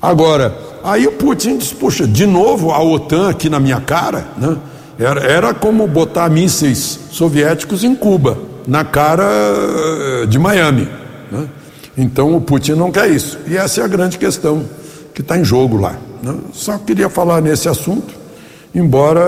Agora, 0.00 0.66
Aí 0.86 1.04
o 1.04 1.12
Putin 1.12 1.58
disse: 1.58 1.74
Puxa, 1.74 2.06
de 2.06 2.24
novo 2.26 2.70
a 2.70 2.80
OTAN 2.80 3.28
aqui 3.28 3.50
na 3.50 3.58
minha 3.58 3.80
cara, 3.80 4.28
né? 4.38 4.56
Era, 4.96 5.20
era 5.20 5.52
como 5.52 5.84
botar 5.88 6.30
mísseis 6.30 7.00
soviéticos 7.10 7.82
em 7.82 7.94
Cuba, 7.94 8.38
na 8.68 8.84
cara 8.84 9.24
eh, 9.26 10.26
de 10.26 10.38
Miami. 10.38 10.88
Né? 11.30 11.48
Então 11.98 12.36
o 12.36 12.40
Putin 12.40 12.72
não 12.72 12.92
quer 12.92 13.10
isso. 13.10 13.36
E 13.48 13.56
essa 13.56 13.80
é 13.80 13.84
a 13.84 13.88
grande 13.88 14.16
questão 14.16 14.64
que 15.12 15.22
está 15.22 15.36
em 15.36 15.44
jogo 15.44 15.76
lá. 15.76 15.96
Né? 16.26 16.38
Só 16.52 16.76
queria 16.78 17.08
falar 17.08 17.40
nesse 17.40 17.68
assunto, 17.68 18.12
embora, 18.74 19.22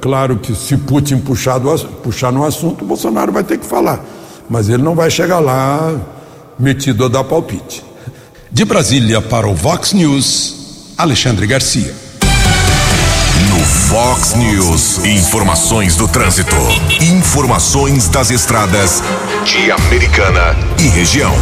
claro 0.00 0.36
que 0.36 0.54
se 0.54 0.76
Putin 0.76 1.18
puxar, 1.18 1.58
do, 1.58 1.76
puxar 2.02 2.30
no 2.30 2.44
assunto, 2.44 2.84
Bolsonaro 2.84 3.32
vai 3.32 3.42
ter 3.42 3.58
que 3.58 3.66
falar. 3.66 4.04
Mas 4.48 4.68
ele 4.68 4.82
não 4.82 4.94
vai 4.94 5.10
chegar 5.10 5.40
lá 5.40 5.94
metido 6.58 7.04
a 7.04 7.08
dar 7.08 7.24
palpite. 7.24 7.82
De 8.50 8.64
Brasília 8.64 9.20
para 9.20 9.48
o 9.48 9.54
Vox 9.54 9.92
News. 9.92 10.92
Alexandre 10.96 11.46
Garcia. 11.46 11.92
No 13.50 13.64
Fox 13.64 14.34
News, 14.34 15.04
informações 15.04 15.96
do 15.96 16.06
trânsito, 16.06 16.54
informações 17.00 18.08
das 18.08 18.30
estradas 18.30 19.02
de 19.44 19.72
Americana 19.72 20.56
e 20.78 20.86
região. 20.86 21.34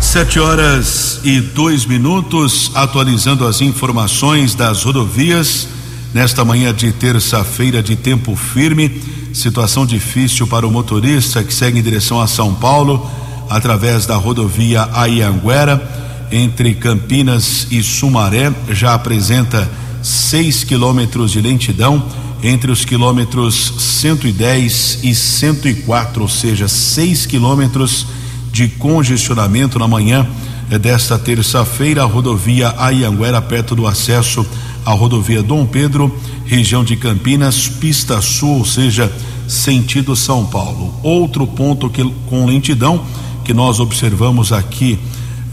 Sete 0.00 0.38
horas 0.38 1.20
e 1.24 1.40
dois 1.40 1.84
minutos, 1.84 2.70
atualizando 2.74 3.46
as 3.46 3.60
informações 3.60 4.54
das 4.54 4.84
rodovias. 4.84 5.68
Nesta 6.14 6.44
manhã 6.44 6.72
de 6.72 6.92
terça-feira 6.92 7.82
de 7.82 7.94
tempo 7.94 8.34
firme, 8.34 9.02
situação 9.34 9.84
difícil 9.84 10.46
para 10.46 10.66
o 10.66 10.70
motorista 10.70 11.42
que 11.44 11.52
segue 11.52 11.80
em 11.80 11.82
direção 11.82 12.20
a 12.20 12.26
São 12.26 12.54
Paulo, 12.54 13.10
através 13.50 14.06
da 14.06 14.16
rodovia 14.16 14.88
Aianguera 14.92 16.26
entre 16.30 16.74
Campinas 16.74 17.66
e 17.70 17.82
Sumaré 17.82 18.52
já 18.70 18.94
apresenta 18.94 19.68
6 20.02 20.64
quilômetros 20.64 21.32
de 21.32 21.40
lentidão 21.40 22.04
entre 22.42 22.70
os 22.70 22.84
quilômetros 22.84 23.74
110 23.78 25.00
e 25.02 25.14
104, 25.14 26.22
ou 26.22 26.28
seja, 26.28 26.68
6 26.68 27.26
quilômetros 27.26 28.02
de 28.02 28.27
congestionamento 28.66 29.78
na 29.78 29.86
manhã 29.86 30.26
desta 30.80 31.18
terça-feira, 31.18 32.02
a 32.02 32.06
rodovia 32.06 32.74
Ayanguera, 32.76 33.40
perto 33.40 33.74
do 33.76 33.86
acesso 33.86 34.44
à 34.84 34.92
rodovia 34.92 35.42
Dom 35.42 35.64
Pedro, 35.64 36.14
região 36.44 36.82
de 36.82 36.96
Campinas, 36.96 37.68
pista 37.68 38.20
sul, 38.20 38.58
ou 38.58 38.64
seja, 38.64 39.12
sentido 39.46 40.16
São 40.16 40.44
Paulo. 40.46 40.94
Outro 41.02 41.46
ponto 41.46 41.88
que, 41.88 42.04
com 42.26 42.44
lentidão 42.44 43.04
que 43.44 43.54
nós 43.54 43.80
observamos 43.80 44.52
aqui 44.52 44.98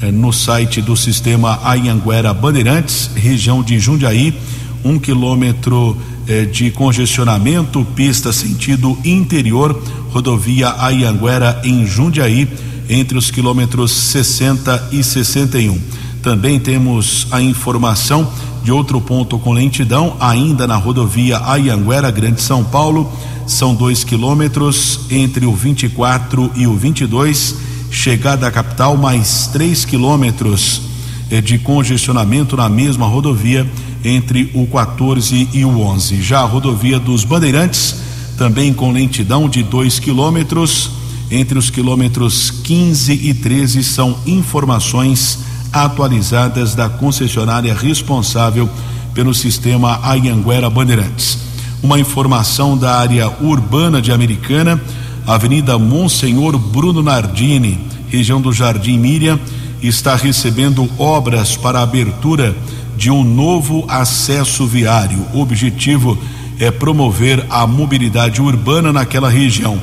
eh, 0.01 0.11
no 0.11 0.33
site 0.33 0.81
do 0.81 0.97
sistema 0.97 1.59
Ayanguera 1.63 2.33
Bandeirantes, 2.33 3.09
região 3.15 3.63
de 3.63 3.79
Jundiaí, 3.79 4.37
um 4.83 4.99
quilômetro 4.99 5.97
eh, 6.27 6.45
de 6.45 6.71
congestionamento, 6.71 7.85
pista 7.95 8.33
sentido 8.33 8.97
interior, 9.05 9.81
rodovia 10.11 10.75
Ayanguera 10.77 11.61
em 11.63 11.85
Jundiaí, 11.85 12.49
entre 12.89 13.17
os 13.17 13.32
quilômetros 13.32 13.91
60 13.91 14.89
e 14.91 15.04
61. 15.04 15.80
Também 16.21 16.60
temos 16.60 17.28
a 17.32 17.41
informação 17.41 18.32
de 18.63 18.71
outro 18.71 19.00
ponto 19.00 19.38
com 19.38 19.54
lentidão, 19.54 20.17
ainda 20.19 20.65
na 20.65 20.76
rodovia 20.76 21.39
Ayanguera, 21.39 22.10
Grande 22.10 22.41
São 22.41 22.63
Paulo, 22.63 23.12
são 23.45 23.76
dois 23.76 24.04
quilômetros 24.04 25.02
entre 25.12 25.45
o 25.45 25.54
24 25.54 26.52
e 26.56 26.65
o 26.65 26.76
22, 26.76 27.56
chegada 27.91 28.48
à 28.48 28.52
capital, 28.52 28.98
mais 28.98 29.48
três 29.54 29.86
quilômetros 29.86 30.82
eh, 31.30 31.41
de 31.41 31.60
congestionamento 31.60 32.58
na 32.58 32.67
mesma 32.67 33.06
rodovia 33.06 33.69
entre 34.04 34.50
o 34.56 34.65
14 34.65 35.50
e 35.54 35.63
o 35.63 35.80
11. 35.80 36.21
Já 36.24 36.39
a 36.39 36.45
rodovia 36.45 37.00
dos 37.00 37.24
Bandeirantes, 37.24 37.98
também 38.36 38.74
com 38.74 38.91
lentidão 38.91 39.48
de 39.48 39.62
dois 39.62 40.00
quilômetros, 40.00 40.89
entre 41.29 41.57
os 41.57 41.69
quilômetros 41.69 42.51
15 42.51 43.13
e 43.13 43.33
13, 43.33 43.83
são 43.83 44.17
informações 44.25 45.39
atualizadas 45.71 46.75
da 46.75 46.88
concessionária 46.88 47.73
responsável 47.73 48.69
pelo 49.13 49.33
sistema 49.33 49.99
Ayanguera 50.03 50.69
Bandeirantes. 50.69 51.38
Uma 51.81 51.99
informação 51.99 52.77
da 52.77 52.97
área 52.97 53.29
urbana 53.41 54.01
de 54.01 54.11
Americana, 54.11 54.81
Avenida 55.25 55.77
Monsenhor 55.77 56.57
Bruno 56.57 57.01
Nardini, 57.01 57.79
região 58.09 58.41
do 58.41 58.53
Jardim 58.53 58.97
Miriam, 58.97 59.39
está 59.81 60.15
recebendo 60.15 60.89
obras 60.97 61.55
para 61.55 61.79
a 61.79 61.83
abertura 61.83 62.55
de 62.95 63.11
um 63.11 63.23
novo 63.23 63.85
acesso 63.88 64.65
viário. 64.65 65.25
O 65.33 65.41
objetivo 65.41 66.17
é 66.59 66.71
promover 66.71 67.45
a 67.49 67.67
mobilidade 67.67 68.41
urbana 68.41 68.93
naquela 68.93 69.29
região. 69.29 69.79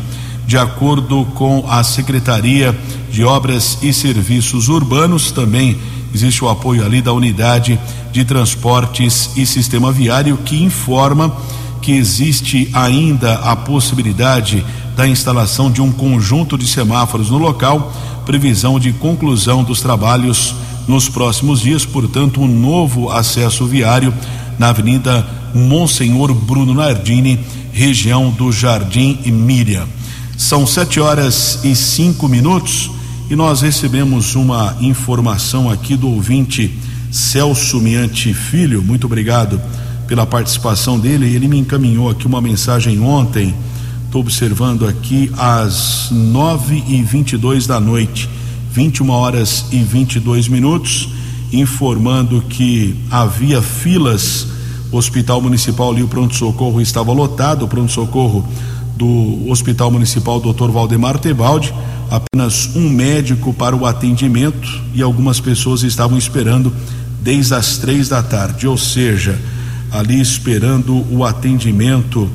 De 0.46 0.58
acordo 0.58 1.24
com 1.34 1.64
a 1.68 1.82
Secretaria 1.82 2.76
de 3.10 3.24
Obras 3.24 3.78
e 3.82 3.92
Serviços 3.92 4.68
Urbanos, 4.68 5.30
também 5.30 5.78
existe 6.14 6.44
o 6.44 6.48
apoio 6.48 6.84
ali 6.84 7.00
da 7.00 7.12
Unidade 7.12 7.78
de 8.12 8.24
Transportes 8.24 9.30
e 9.36 9.46
Sistema 9.46 9.90
Viário, 9.90 10.36
que 10.38 10.62
informa 10.62 11.34
que 11.80 11.92
existe 11.92 12.68
ainda 12.72 13.34
a 13.34 13.56
possibilidade 13.56 14.64
da 14.96 15.06
instalação 15.08 15.70
de 15.70 15.80
um 15.80 15.90
conjunto 15.90 16.56
de 16.58 16.66
semáforos 16.66 17.30
no 17.30 17.38
local, 17.38 17.92
previsão 18.24 18.78
de 18.78 18.92
conclusão 18.92 19.64
dos 19.64 19.80
trabalhos 19.80 20.54
nos 20.86 21.08
próximos 21.08 21.60
dias, 21.60 21.84
portanto, 21.84 22.40
um 22.40 22.48
novo 22.48 23.10
acesso 23.10 23.66
viário 23.66 24.12
na 24.58 24.68
Avenida 24.68 25.26
Monsenhor 25.54 26.32
Bruno 26.34 26.74
Nardini, 26.74 27.40
região 27.72 28.30
do 28.30 28.52
Jardim 28.52 29.18
Miriam. 29.26 29.86
São 30.42 30.66
sete 30.66 30.98
horas 30.98 31.60
e 31.62 31.74
cinco 31.76 32.28
minutos 32.28 32.90
e 33.30 33.36
nós 33.36 33.60
recebemos 33.60 34.34
uma 34.34 34.76
informação 34.80 35.70
aqui 35.70 35.96
do 35.96 36.08
ouvinte 36.08 36.76
Celso 37.12 37.80
Miante 37.80 38.34
Filho. 38.34 38.82
Muito 38.82 39.06
obrigado 39.06 39.62
pela 40.08 40.26
participação 40.26 40.98
dele. 40.98 41.32
Ele 41.32 41.46
me 41.46 41.60
encaminhou 41.60 42.10
aqui 42.10 42.26
uma 42.26 42.40
mensagem 42.40 43.00
ontem. 43.00 43.54
Estou 44.04 44.20
observando 44.20 44.84
aqui 44.84 45.30
às 45.38 46.08
nove 46.10 46.82
e 46.88 47.00
vinte 47.04 47.34
e 47.34 47.36
dois 47.38 47.64
da 47.64 47.78
noite, 47.78 48.28
21 48.72 49.10
horas 49.10 49.66
e 49.70 49.78
22 49.78 50.48
minutos, 50.48 51.08
informando 51.52 52.42
que 52.42 52.96
havia 53.08 53.62
filas. 53.62 54.48
O 54.90 54.96
Hospital 54.96 55.40
Municipal 55.40 55.92
ali, 55.92 56.02
o 56.02 56.08
pronto-socorro 56.08 56.80
estava 56.80 57.12
lotado, 57.12 57.64
o 57.64 57.68
pronto-socorro 57.68 58.46
do 58.96 59.48
Hospital 59.50 59.90
Municipal 59.90 60.40
Dr. 60.40 60.70
Valdemar 60.70 61.18
Tebaldi, 61.18 61.72
apenas 62.10 62.74
um 62.76 62.88
médico 62.88 63.52
para 63.54 63.74
o 63.74 63.86
atendimento 63.86 64.82
e 64.94 65.02
algumas 65.02 65.40
pessoas 65.40 65.82
estavam 65.82 66.18
esperando 66.18 66.72
desde 67.22 67.54
as 67.54 67.78
três 67.78 68.08
da 68.08 68.22
tarde, 68.22 68.66
ou 68.66 68.76
seja, 68.76 69.40
ali 69.90 70.20
esperando 70.20 71.04
o 71.10 71.24
atendimento 71.24 72.28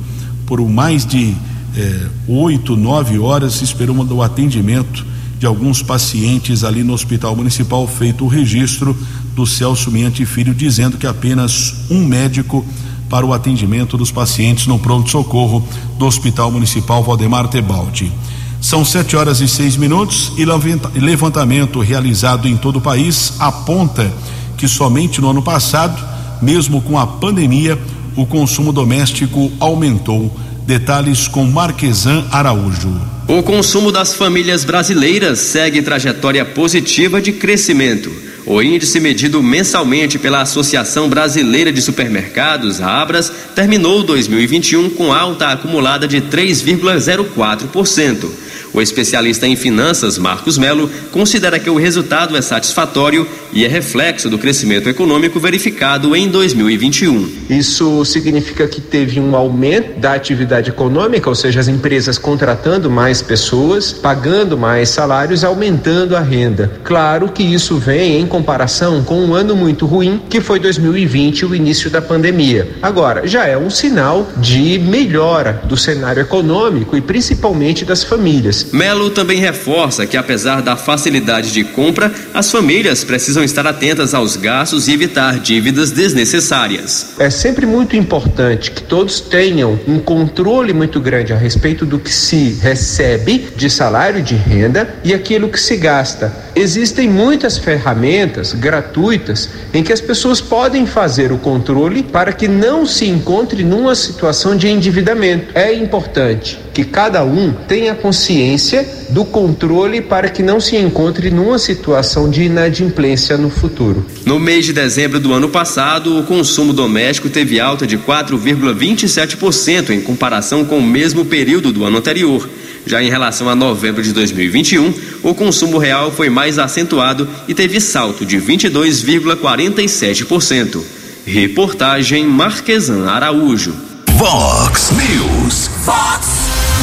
por 0.46 0.60
mais 0.66 1.04
de 1.04 1.34
eh, 1.76 2.06
oito, 2.26 2.76
nove 2.76 3.18
horas, 3.18 3.60
esperando 3.60 4.16
o 4.16 4.22
atendimento 4.22 5.04
de 5.38 5.46
alguns 5.46 5.82
pacientes 5.82 6.64
ali 6.64 6.82
no 6.82 6.92
Hospital 6.92 7.36
Municipal, 7.36 7.86
feito 7.86 8.24
o 8.24 8.28
registro 8.28 8.96
do 9.36 9.46
Celso 9.46 9.90
Miante 9.90 10.24
Filho, 10.26 10.54
dizendo 10.54 10.96
que 10.96 11.06
apenas 11.06 11.84
um 11.90 12.04
médico 12.04 12.66
para 13.08 13.24
o 13.24 13.32
atendimento 13.32 13.96
dos 13.96 14.10
pacientes 14.10 14.66
no 14.66 14.78
pronto-socorro 14.78 15.66
do 15.98 16.06
Hospital 16.06 16.50
Municipal 16.50 17.02
Valdemar 17.02 17.48
Tebaldi. 17.48 18.12
São 18.60 18.84
sete 18.84 19.16
horas 19.16 19.40
e 19.40 19.48
seis 19.48 19.76
minutos 19.76 20.32
e 20.36 21.00
levantamento 21.00 21.80
realizado 21.80 22.48
em 22.48 22.56
todo 22.56 22.76
o 22.76 22.82
país 22.82 23.34
aponta 23.38 24.12
que 24.56 24.66
somente 24.66 25.20
no 25.20 25.30
ano 25.30 25.42
passado 25.42 26.18
mesmo 26.40 26.80
com 26.80 26.98
a 26.98 27.06
pandemia, 27.06 27.78
o 28.16 28.26
consumo 28.26 28.72
doméstico 28.72 29.50
aumentou. 29.58 30.34
Detalhes 30.66 31.26
com 31.26 31.44
Marquesan 31.44 32.26
Araújo. 32.30 32.94
O 33.26 33.42
consumo 33.42 33.90
das 33.90 34.14
famílias 34.14 34.64
brasileiras 34.64 35.38
segue 35.38 35.80
trajetória 35.80 36.44
positiva 36.44 37.22
de 37.22 37.32
crescimento. 37.32 38.10
O 38.50 38.62
índice 38.62 38.98
medido 38.98 39.42
mensalmente 39.42 40.18
pela 40.18 40.40
Associação 40.40 41.06
Brasileira 41.06 41.70
de 41.70 41.82
Supermercados, 41.82 42.80
Abras, 42.80 43.30
terminou 43.54 44.02
2021 44.02 44.88
com 44.88 45.12
alta 45.12 45.48
acumulada 45.48 46.08
de 46.08 46.22
3,04%. 46.22 48.26
O 48.72 48.80
especialista 48.80 49.46
em 49.46 49.56
finanças, 49.56 50.18
Marcos 50.18 50.58
Melo, 50.58 50.90
considera 51.10 51.58
que 51.58 51.70
o 51.70 51.76
resultado 51.76 52.36
é 52.36 52.42
satisfatório 52.42 53.26
e 53.52 53.64
é 53.64 53.68
reflexo 53.68 54.28
do 54.28 54.38
crescimento 54.38 54.88
econômico 54.88 55.40
verificado 55.40 56.14
em 56.14 56.28
2021. 56.28 57.28
Isso 57.48 58.04
significa 58.04 58.68
que 58.68 58.80
teve 58.80 59.18
um 59.18 59.34
aumento 59.34 59.98
da 59.98 60.12
atividade 60.12 60.70
econômica, 60.70 61.28
ou 61.28 61.34
seja, 61.34 61.60
as 61.60 61.68
empresas 61.68 62.18
contratando 62.18 62.90
mais 62.90 63.22
pessoas, 63.22 63.92
pagando 63.92 64.56
mais 64.56 64.90
salários, 64.90 65.44
aumentando 65.44 66.14
a 66.16 66.20
renda. 66.20 66.70
Claro 66.84 67.30
que 67.30 67.42
isso 67.42 67.76
vem 67.78 68.20
em 68.20 68.26
comparação 68.26 69.02
com 69.02 69.20
um 69.20 69.34
ano 69.34 69.56
muito 69.56 69.86
ruim, 69.86 70.20
que 70.28 70.40
foi 70.40 70.58
2020, 70.58 71.46
o 71.46 71.54
início 71.54 71.90
da 71.90 72.02
pandemia. 72.02 72.68
Agora, 72.82 73.26
já 73.26 73.46
é 73.46 73.56
um 73.56 73.70
sinal 73.70 74.28
de 74.36 74.78
melhora 74.78 75.62
do 75.64 75.76
cenário 75.76 76.20
econômico 76.20 76.96
e 76.96 77.00
principalmente 77.00 77.84
das 77.84 78.04
famílias. 78.04 78.57
Melo 78.72 79.10
também 79.10 79.38
reforça 79.38 80.06
que, 80.06 80.16
apesar 80.16 80.62
da 80.62 80.76
facilidade 80.76 81.52
de 81.52 81.64
compra, 81.64 82.12
as 82.32 82.50
famílias 82.50 83.04
precisam 83.04 83.42
estar 83.42 83.66
atentas 83.66 84.14
aos 84.14 84.36
gastos 84.36 84.88
e 84.88 84.92
evitar 84.92 85.38
dívidas 85.38 85.90
desnecessárias. 85.90 87.14
É 87.18 87.30
sempre 87.30 87.66
muito 87.66 87.96
importante 87.96 88.70
que 88.70 88.82
todos 88.82 89.20
tenham 89.20 89.78
um 89.86 89.98
controle 89.98 90.72
muito 90.72 91.00
grande 91.00 91.32
a 91.32 91.36
respeito 91.36 91.84
do 91.84 91.98
que 91.98 92.12
se 92.12 92.58
recebe 92.60 93.48
de 93.56 93.68
salário 93.70 94.22
de 94.22 94.34
renda 94.34 94.96
e 95.04 95.12
aquilo 95.12 95.48
que 95.48 95.60
se 95.60 95.76
gasta. 95.76 96.32
Existem 96.54 97.08
muitas 97.08 97.58
ferramentas 97.58 98.52
gratuitas 98.52 99.48
em 99.72 99.82
que 99.82 99.92
as 99.92 100.00
pessoas 100.00 100.40
podem 100.40 100.86
fazer 100.86 101.32
o 101.32 101.38
controle 101.38 102.02
para 102.02 102.32
que 102.32 102.48
não 102.48 102.84
se 102.84 103.06
encontre 103.06 103.62
numa 103.62 103.94
situação 103.94 104.56
de 104.56 104.68
endividamento. 104.68 105.56
É 105.56 105.72
importante 105.72 106.58
que 106.78 106.84
cada 106.84 107.24
um 107.24 107.52
tenha 107.66 107.92
consciência 107.92 108.88
do 109.10 109.24
controle 109.24 110.00
para 110.00 110.28
que 110.28 110.44
não 110.44 110.60
se 110.60 110.76
encontre 110.76 111.28
numa 111.28 111.58
situação 111.58 112.30
de 112.30 112.44
inadimplência 112.44 113.36
no 113.36 113.50
futuro. 113.50 114.06
No 114.24 114.38
mês 114.38 114.64
de 114.64 114.72
dezembro 114.72 115.18
do 115.18 115.32
ano 115.32 115.48
passado, 115.48 116.16
o 116.16 116.22
consumo 116.22 116.72
doméstico 116.72 117.28
teve 117.28 117.58
alta 117.58 117.84
de 117.84 117.98
4,27% 117.98 119.90
em 119.90 120.00
comparação 120.00 120.64
com 120.64 120.78
o 120.78 120.82
mesmo 120.82 121.24
período 121.24 121.72
do 121.72 121.84
ano 121.84 121.98
anterior. 121.98 122.48
Já 122.86 123.02
em 123.02 123.10
relação 123.10 123.48
a 123.48 123.56
novembro 123.56 124.00
de 124.00 124.12
2021, 124.12 124.94
o 125.24 125.34
consumo 125.34 125.78
real 125.78 126.12
foi 126.12 126.30
mais 126.30 126.60
acentuado 126.60 127.28
e 127.48 127.54
teve 127.54 127.80
salto 127.80 128.24
de 128.24 128.38
22,47%. 128.38 130.80
Reportagem 131.26 132.24
Marquesan 132.24 133.08
Araújo. 133.08 133.74
Vox 134.16 134.92
News. 134.92 135.68
Fox 135.84 136.37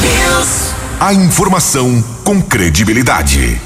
News. 0.06 0.74
A 1.00 1.12
informação 1.12 2.02
com 2.24 2.40
credibilidade. 2.40 3.60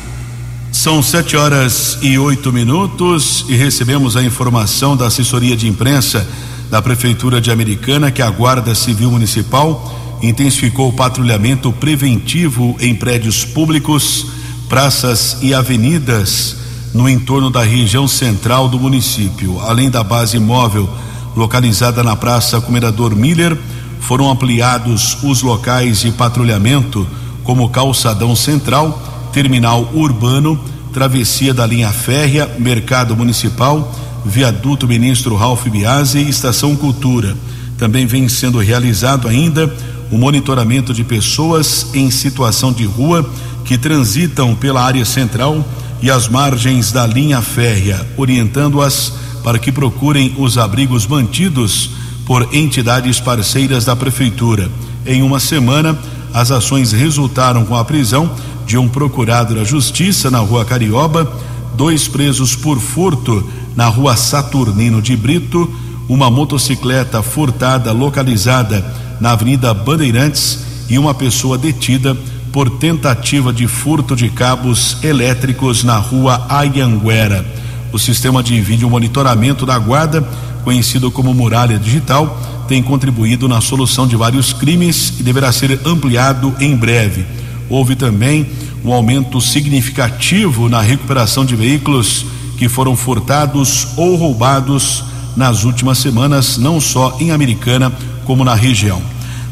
São 0.72 1.03
sete 1.03 1.36
horas 1.36 1.99
e 2.01 2.18
oito 2.18 2.53
minutos 2.53 3.45
e 3.49 3.57
recebemos 3.57 4.16
a 4.16 4.22
informação 4.22 4.97
da 4.97 5.07
assessoria 5.07 5.57
de 5.57 5.68
imprensa 5.68 6.26
da 6.70 6.80
Prefeitura 6.80 7.41
de 7.41 7.51
Americana 7.51 8.11
que 8.11 8.22
a 8.22 8.30
Guarda 8.30 8.74
Civil 8.74 9.11
Municipal 9.11 10.18
intensificou 10.22 10.88
o 10.88 10.93
patrulhamento 10.93 11.72
preventivo 11.72 12.76
em 12.80 12.95
prédios 12.95 13.45
públicos, 13.45 14.26
praças 14.68 15.38
e 15.43 15.53
avenidas 15.53 16.57
no 16.95 17.09
entorno 17.09 17.51
da 17.51 17.62
região 17.62 18.07
central 18.09 18.68
do 18.68 18.78
município. 18.78 19.61
Além 19.61 19.91
da 19.91 20.03
base 20.03 20.38
móvel 20.38 20.88
localizada 21.36 22.03
na 22.03 22.16
Praça 22.16 22.61
Comendador 22.61 23.14
Miller, 23.14 23.57
foram 24.01 24.30
ampliados 24.30 25.16
os 25.22 25.42
locais 25.42 26.01
de 26.01 26.11
patrulhamento, 26.11 27.07
como 27.44 27.68
Calçadão 27.68 28.34
Central, 28.34 29.30
Terminal 29.32 29.88
Urbano, 29.94 30.59
Travessia 30.92 31.55
da 31.55 31.64
Linha 31.64 31.90
Férrea, 31.90 32.51
Mercado 32.59 33.16
Municipal, 33.16 33.92
Viaduto 34.24 34.88
Ministro 34.88 35.36
Ralph 35.36 35.66
Biase 35.68 36.18
e 36.18 36.28
Estação 36.28 36.74
Cultura. 36.74 37.36
Também 37.78 38.07
vem 38.07 38.28
sendo 38.28 38.59
realizado 38.59 39.28
ainda 39.28 39.72
o 40.11 40.18
monitoramento 40.18 40.92
de 40.92 41.05
pessoas 41.05 41.86
em 41.94 42.11
situação 42.11 42.72
de 42.72 42.84
rua 42.84 43.28
que 43.64 43.78
transitam 43.78 44.55
pela 44.55 44.82
área 44.82 45.05
central 45.05 45.64
e 46.03 46.11
as 46.11 46.28
margens 46.28 46.90
da 46.90 47.07
linha 47.07 47.40
férrea, 47.40 48.07
orientando-as 48.16 49.12
para 49.44 49.59
que 49.59 49.70
procurem 49.70 50.34
os 50.36 50.59
abrigos 50.59 51.07
mantidos 51.07 51.90
por 52.31 52.55
entidades 52.55 53.18
parceiras 53.18 53.87
da 53.87 53.97
prefeitura. 53.97 54.70
Em 55.05 55.20
uma 55.20 55.41
semana, 55.41 55.99
as 56.33 56.53
ações 56.53 56.93
resultaram 56.93 57.64
com 57.64 57.74
a 57.74 57.85
prisão 57.85 58.31
de 58.64 58.78
um 58.78 58.89
procurado 58.89 59.53
da 59.53 59.64
Justiça 59.64 60.31
na 60.31 60.39
Rua 60.39 60.64
Carioba, 60.64 61.28
dois 61.74 62.07
presos 62.07 62.55
por 62.55 62.78
furto 62.78 63.45
na 63.74 63.89
Rua 63.89 64.16
Saturnino 64.16 65.03
de 65.03 65.16
Brito, 65.16 65.68
uma 66.09 66.31
motocicleta 66.31 67.20
furtada 67.20 67.91
localizada 67.91 68.95
na 69.20 69.33
Avenida 69.33 69.74
Bandeirantes 69.74 70.61
e 70.89 71.01
uma 71.01 71.12
pessoa 71.12 71.59
detida 71.59 72.16
por 72.53 72.70
tentativa 72.78 73.53
de 73.53 73.66
furto 73.66 74.14
de 74.14 74.28
cabos 74.28 74.99
elétricos 75.03 75.83
na 75.83 75.97
Rua 75.97 76.47
Ayanguera. 76.49 77.45
O 77.93 77.99
sistema 77.99 78.41
de 78.41 78.61
vídeo 78.61 78.89
monitoramento 78.89 79.66
da 79.66 79.76
Guarda, 79.76 80.24
conhecido 80.65 81.11
como 81.11 81.35
Muralha 81.35 81.79
Digital, 81.79 82.41
tem 82.69 82.83
contribuído 82.83 83.49
na 83.49 83.61
solução 83.61 84.07
de 84.07 84.17
vários 84.17 84.53
crimes 84.53 85.15
e 85.19 85.23
deverá 85.23 85.53
ser 85.53 85.81
ampliado 85.85 86.55
em 86.61 86.77
breve. 86.77 87.25
Houve 87.69 87.97
também 87.97 88.47
um 88.85 88.93
aumento 88.93 89.41
significativo 89.41 90.69
na 90.69 90.81
recuperação 90.81 91.45
de 91.45 91.57
veículos 91.57 92.25
que 92.57 92.69
foram 92.69 92.95
furtados 92.95 93.89
ou 93.97 94.17
roubados 94.17 95.05
nas 95.37 95.65
últimas 95.65 95.99
semanas, 95.99 96.59
não 96.59 96.81
só 96.81 97.17
em 97.21 97.31
Americana, 97.31 97.93
como 98.25 98.45
na 98.45 98.55
região. 98.55 99.03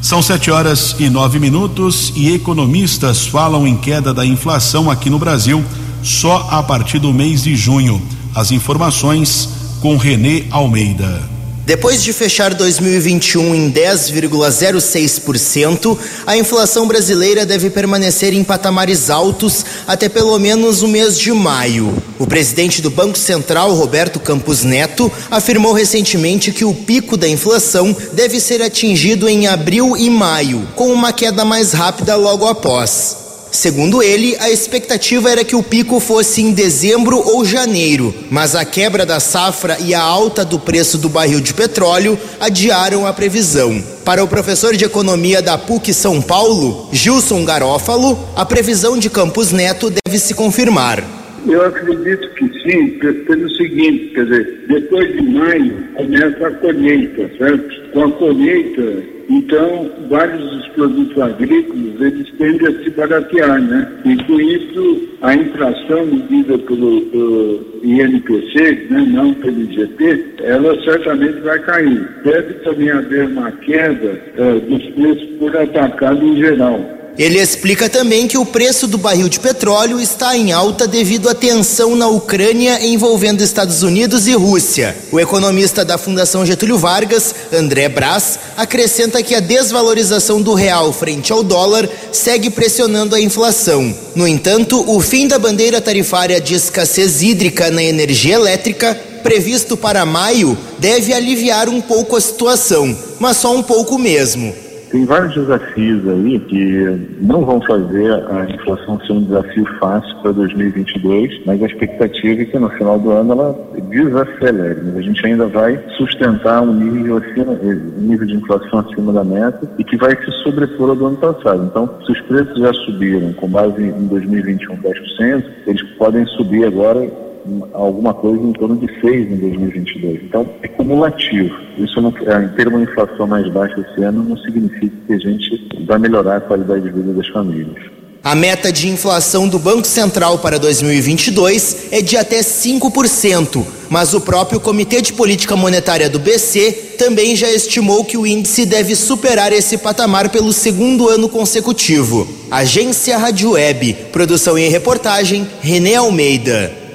São 0.01 0.23
sete 0.23 0.51
horas 0.51 0.95
e 0.99 1.11
nove 1.11 1.41
minutos 1.41 2.13
e 2.15 2.33
economistas 2.33 3.27
falam 3.27 3.67
em 3.67 3.77
queda 3.77 4.15
da 4.15 4.25
inflação 4.25 4.91
aqui 4.91 5.11
no 5.11 5.19
Brasil 5.19 5.65
só 6.03 6.47
a 6.51 6.63
partir 6.63 6.99
do 6.99 7.13
mês 7.13 7.43
de 7.43 7.57
junho. 7.57 8.01
As 8.35 8.53
informações 8.53 9.49
com 9.81 9.97
Renê 9.97 10.45
Almeida. 10.51 11.39
Depois 11.69 12.03
de 12.03 12.13
fechar 12.15 12.55
2021 12.55 13.55
em 13.55 13.71
10,06%, 13.71 15.99
a 16.27 16.35
inflação 16.35 16.89
brasileira 16.89 17.45
deve 17.45 17.69
permanecer 17.69 18.33
em 18.33 18.43
patamares 18.43 19.11
altos 19.11 19.67
até 19.87 20.09
pelo 20.09 20.39
menos 20.39 20.81
o 20.81 20.89
mês 20.89 21.19
de 21.19 21.31
maio. 21.31 21.95
O 22.19 22.27
presidente 22.27 22.81
do 22.81 22.89
Banco 22.89 23.19
Central, 23.19 23.75
Roberto 23.75 24.19
Campos 24.19 24.65
Neto, 24.65 25.13
afirmou 25.31 25.75
recentemente 25.75 26.53
que 26.53 26.65
o 26.65 26.73
pico 26.73 27.19
da 27.19 27.29
inflação 27.29 27.95
deve 28.15 28.41
ser 28.41 28.63
atingido 28.63 29.29
em 29.29 29.47
abril 29.47 29.95
e 29.95 30.09
maio, 30.09 30.67
com 30.75 30.91
uma 30.91 31.13
queda 31.13 31.45
mais 31.45 31.73
rápida 31.73 32.17
logo 32.17 32.47
após. 32.47 33.28
Segundo 33.51 34.03
ele, 34.03 34.37
a 34.41 34.51
expectativa 34.51 35.31
era 35.31 35.45
que 35.45 35.57
o 35.57 35.63
pico 35.63 35.99
fosse 36.01 36.43
em 36.43 36.53
dezembro 36.53 37.19
ou 37.19 37.45
janeiro, 37.45 38.15
mas 38.31 38.55
a 38.55 38.65
quebra 38.65 39.07
da 39.07 39.19
safra 39.21 39.79
e 39.81 39.95
a 39.95 40.01
alta 40.01 40.45
do 40.45 40.59
preço 40.59 40.99
do 40.99 41.09
barril 41.09 41.41
de 41.41 41.55
petróleo 41.55 42.19
adiaram 42.39 43.07
a 43.07 43.13
previsão. 43.13 43.83
Para 44.05 44.23
o 44.23 44.29
professor 44.29 44.77
de 44.77 44.85
economia 44.85 45.41
da 45.41 45.57
PUC 45.57 45.93
São 45.93 46.21
Paulo, 46.21 46.89
Gilson 46.93 47.45
Garófalo, 47.45 48.19
a 48.37 48.45
previsão 48.45 48.99
de 48.99 49.11
Campos 49.11 49.51
Neto 49.51 49.91
deve 49.91 50.19
se 50.19 50.35
confirmar. 50.35 51.03
Eu 51.47 51.65
acredito 51.65 52.29
que 52.35 52.47
sim, 52.63 52.99
pelo 52.99 53.51
seguinte, 53.57 54.13
quer 54.15 54.25
dizer, 54.25 54.65
depois 54.69 55.13
de 55.13 55.23
maio 55.23 55.85
começa 55.95 56.47
a 56.47 56.51
colheita, 56.51 57.31
certo? 57.39 57.91
Com 57.93 58.05
a 58.05 58.11
colheita, 58.13 59.18
então, 59.29 59.91
vários 60.09 60.41
dos 60.41 60.69
produtos 60.69 61.21
agrícolas, 61.21 62.01
eles 62.01 62.31
tendem 62.39 62.67
a 62.67 62.83
se 62.83 62.91
baratear, 62.91 63.61
né? 63.61 63.93
E 64.07 64.17
com 64.25 64.41
isso, 64.41 65.09
a 65.21 65.35
inflação 65.35 66.07
medida 66.07 66.57
pelo, 66.59 67.03
pelo 67.03 67.81
INPC, 67.83 68.87
né, 68.91 69.07
não 69.11 69.35
pelo 69.35 69.61
IGP, 69.61 70.35
ela 70.43 70.81
certamente 70.83 71.41
vai 71.41 71.59
cair. 71.59 72.09
Deve 72.25 72.55
também 72.55 72.91
haver 72.91 73.27
uma 73.27 73.53
queda 73.53 74.19
eh, 74.37 74.61
dos 74.67 74.87
preços 74.95 75.29
por 75.39 75.55
atacado 75.57 76.25
em 76.25 76.37
geral. 76.37 76.98
Ele 77.19 77.41
explica 77.41 77.89
também 77.89 78.29
que 78.29 78.39
o 78.39 78.47
preço 78.47 78.87
do 78.87 78.97
barril 78.97 79.29
de 79.29 79.41
petróleo 79.41 80.01
está 80.01 80.37
em 80.37 80.53
alta 80.53 80.87
devido 80.87 81.29
à 81.29 81.35
tensão 81.35 81.97
na 81.97 82.07
Ucrânia 82.07 82.81
envolvendo 82.87 83.43
Estados 83.43 83.83
Unidos 83.83 84.29
e 84.29 84.35
Rússia. 84.35 84.97
O 85.11 85.19
economista 85.19 85.85
da 85.85 85.99
Fundação 85.99 86.47
Getúlio 86.47 86.79
Vargas, 86.79 87.35
André 87.53 87.89
Brás, 87.89 88.39
acrescenta 88.57 89.21
que 89.21 89.35
a 89.35 89.41
desvalorização 89.41 90.41
do 90.41 90.55
real 90.55 90.93
frente 90.93 91.33
ao 91.33 91.43
dólar 91.43 91.89
segue 92.13 92.51
pressionando 92.51 93.17
a 93.17 93.21
inflação. 93.21 93.93
No 94.15 94.29
entanto, 94.29 94.85
o 94.89 95.01
fim 95.01 95.27
da 95.27 95.41
bandeira 95.41 95.81
tarifária 95.81 96.41
de 96.41 96.55
escassez 96.55 97.21
hídrica 97.21 97.69
na 97.69 97.83
energia 97.83 98.37
elétrica 98.37 98.95
previsto 99.25 99.77
para 99.77 100.07
maio 100.07 100.57
deve 100.79 101.13
aliviar 101.13 101.69
um 101.69 101.81
pouco 101.81 102.15
a 102.15 102.21
situação, 102.21 102.97
mas 103.19 103.39
só 103.39 103.53
um 103.53 103.63
pouco 103.65 103.99
mesmo. 103.99 104.68
Tem 104.91 105.05
vários 105.05 105.35
desafios 105.35 106.09
aí 106.09 106.41
que 106.41 107.09
não 107.21 107.45
vão 107.45 107.61
fazer 107.61 108.11
a 108.11 108.47
inflação 108.49 108.99
ser 109.01 109.13
um 109.13 109.23
desafio 109.23 109.67
fácil 109.79 110.17
para 110.23 110.33
2022, 110.33 111.45
mas 111.45 111.63
a 111.63 111.67
expectativa 111.67 112.43
é 112.43 112.45
que 112.47 112.59
no 112.59 112.71
final 112.71 112.99
do 112.99 113.11
ano 113.11 113.33
ela 113.33 113.71
desacelere. 113.91 114.81
Mas 114.85 114.97
a 114.97 115.03
gente 115.03 115.27
ainda 115.27 115.47
vai 115.47 115.79
sustentar 115.99 116.63
um 116.63 116.73
nível, 116.73 117.19
acima, 117.19 117.53
um 117.53 118.01
nível 118.01 118.27
de 118.27 118.37
inflação 118.37 118.79
acima 118.79 119.13
da 119.13 119.25
meta 119.25 119.71
e 119.79 119.85
que 119.85 119.97
vai 119.99 120.17
se 120.25 120.31
sobrepor 120.43 120.91
ao 120.91 120.97
do 120.97 121.07
ano 121.07 121.17
passado. 121.19 121.65
Então, 121.65 121.91
se 122.07 122.13
os 122.13 122.21
preços 122.23 122.59
já 122.59 122.73
subiram 122.73 123.33
com 123.35 123.49
base 123.49 123.83
em 123.83 124.07
2021 124.07 124.77
10%, 124.77 125.45
eles 125.67 125.83
podem 125.99 126.25
subir 126.29 126.65
agora 126.65 127.28
alguma 127.73 128.15
coisa 128.15 128.43
em 128.43 128.53
torno 128.53 128.77
de 128.77 128.87
6 129.01 129.33
em 129.33 129.37
2022. 129.37 130.23
Então, 130.25 130.49
é 130.63 130.69
cumulativo. 130.69 131.55
Isso, 131.77 132.01
não, 132.01 132.13
é, 132.27 132.49
ter 132.57 132.69
uma 132.69 132.83
inflação 132.83 133.27
mais 133.27 133.49
baixa 133.53 133.81
esse 133.81 134.03
ano, 134.03 134.23
não 134.23 134.37
significa 134.39 134.95
que 135.07 135.13
a 135.13 135.19
gente 135.19 135.69
vai 135.87 135.99
melhorar 135.99 136.37
a 136.37 136.41
qualidade 136.41 136.83
de 136.83 136.91
vida 136.91 137.13
das 137.13 137.29
famílias. 137.29 137.99
A 138.23 138.35
meta 138.35 138.73
de 138.73 138.89
inflação 138.89 139.49
do 139.49 139.59
Banco 139.59 139.87
Central 139.87 140.39
para 140.39 140.59
2022 140.59 141.87
é 141.93 142.03
de 142.03 142.17
até 142.17 142.41
5%, 142.41 143.65
mas 143.89 144.13
o 144.13 144.21
próprio 144.21 144.61
Comitê 144.61 145.01
de 145.01 145.13
Política 145.13 145.57
Monetária 145.57 146.11
do 146.11 146.19
BC 146.19 146.97
também 146.99 147.37
já 147.37 147.51
estimou 147.51 148.05
que 148.05 148.19
o 148.19 148.27
índice 148.27 148.67
deve 148.67 148.95
superar 148.97 149.53
esse 149.53 149.79
patamar 149.79 150.29
pelo 150.29 150.53
segundo 150.53 151.09
ano 151.09 151.29
consecutivo. 151.29 152.29
Agência 152.51 153.17
Rádio 153.17 153.53
Web, 153.53 153.95
produção 154.13 154.59
e 154.59 154.69
reportagem, 154.69 155.49
Renê 155.63 155.95
Almeida. 155.95 156.88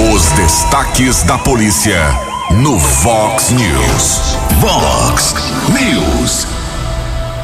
Os 0.00 0.30
destaques 0.30 1.24
da 1.24 1.36
polícia 1.36 2.00
no 2.62 2.78
Vox 2.78 3.50
News. 3.50 4.36
Vox 4.60 5.34
News. 5.70 6.46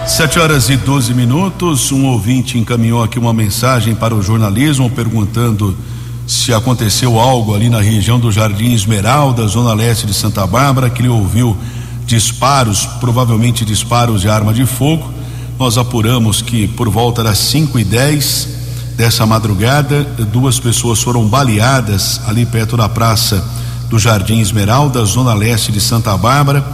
Sete 0.06 0.38
horas 0.38 0.70
e 0.70 0.76
12 0.76 1.14
minutos. 1.14 1.90
Um 1.90 2.06
ouvinte 2.06 2.56
encaminhou 2.56 3.02
aqui 3.02 3.18
uma 3.18 3.32
mensagem 3.32 3.92
para 3.96 4.14
o 4.14 4.22
jornalismo 4.22 4.88
perguntando 4.88 5.76
se 6.28 6.54
aconteceu 6.54 7.18
algo 7.18 7.56
ali 7.56 7.68
na 7.68 7.80
região 7.80 8.20
do 8.20 8.30
Jardim 8.30 8.72
Esmeralda, 8.72 9.48
zona 9.48 9.74
leste 9.74 10.06
de 10.06 10.14
Santa 10.14 10.46
Bárbara, 10.46 10.88
que 10.88 11.02
ele 11.02 11.08
ouviu 11.08 11.56
disparos, 12.06 12.86
provavelmente 13.00 13.64
disparos 13.64 14.20
de 14.20 14.28
arma 14.28 14.54
de 14.54 14.64
fogo. 14.64 15.12
Nós 15.58 15.76
apuramos 15.76 16.40
que 16.40 16.68
por 16.68 16.88
volta 16.88 17.20
das 17.20 17.38
5 17.38 17.80
e 17.80 17.84
10 17.84 18.63
dessa 18.96 19.26
madrugada, 19.26 20.04
duas 20.32 20.58
pessoas 20.58 21.02
foram 21.02 21.26
baleadas 21.26 22.20
ali 22.26 22.46
perto 22.46 22.76
da 22.76 22.88
praça 22.88 23.44
do 23.88 23.98
Jardim 23.98 24.40
Esmeralda, 24.40 25.04
zona 25.04 25.34
leste 25.34 25.72
de 25.72 25.80
Santa 25.80 26.16
Bárbara. 26.16 26.64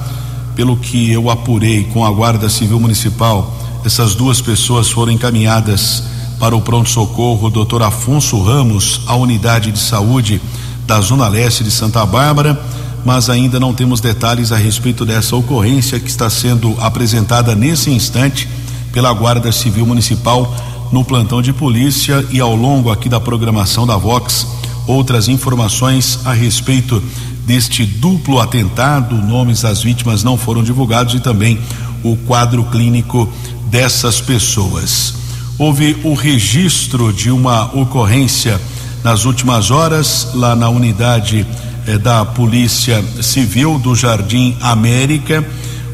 Pelo 0.54 0.76
que 0.76 1.10
eu 1.10 1.30
apurei 1.30 1.84
com 1.84 2.04
a 2.04 2.10
Guarda 2.10 2.48
Civil 2.48 2.78
Municipal, 2.78 3.54
essas 3.84 4.14
duas 4.14 4.40
pessoas 4.40 4.90
foram 4.90 5.12
encaminhadas 5.12 6.02
para 6.38 6.54
o 6.54 6.60
pronto-socorro 6.60 7.50
Dr. 7.50 7.82
Afonso 7.82 8.42
Ramos, 8.42 9.00
a 9.06 9.14
unidade 9.14 9.72
de 9.72 9.78
saúde 9.78 10.40
da 10.86 11.00
Zona 11.00 11.28
Leste 11.28 11.64
de 11.64 11.70
Santa 11.70 12.04
Bárbara, 12.04 12.60
mas 13.04 13.30
ainda 13.30 13.58
não 13.58 13.72
temos 13.72 14.00
detalhes 14.00 14.52
a 14.52 14.56
respeito 14.56 15.06
dessa 15.06 15.34
ocorrência 15.36 15.98
que 15.98 16.10
está 16.10 16.28
sendo 16.28 16.76
apresentada 16.80 17.54
nesse 17.54 17.90
instante 17.90 18.48
pela 18.92 19.12
Guarda 19.12 19.52
Civil 19.52 19.86
Municipal 19.86 20.54
no 20.92 21.04
plantão 21.04 21.40
de 21.40 21.52
polícia 21.52 22.24
e 22.30 22.40
ao 22.40 22.54
longo 22.54 22.90
aqui 22.90 23.08
da 23.08 23.20
programação 23.20 23.86
da 23.86 23.96
Vox 23.96 24.46
outras 24.86 25.28
informações 25.28 26.20
a 26.24 26.32
respeito 26.32 27.02
deste 27.46 27.84
duplo 27.84 28.40
atentado, 28.40 29.14
nomes 29.16 29.62
das 29.62 29.82
vítimas 29.82 30.22
não 30.22 30.36
foram 30.36 30.62
divulgados 30.62 31.14
e 31.14 31.20
também 31.20 31.58
o 32.02 32.16
quadro 32.16 32.64
clínico 32.64 33.28
dessas 33.66 34.20
pessoas. 34.20 35.14
Houve 35.58 35.96
o 36.04 36.14
registro 36.14 37.12
de 37.12 37.30
uma 37.30 37.64
ocorrência 37.76 38.60
nas 39.04 39.24
últimas 39.24 39.70
horas 39.70 40.28
lá 40.34 40.56
na 40.56 40.68
unidade 40.68 41.46
eh, 41.86 41.98
da 41.98 42.24
Polícia 42.24 43.04
Civil 43.22 43.78
do 43.78 43.94
Jardim 43.94 44.56
América, 44.60 45.46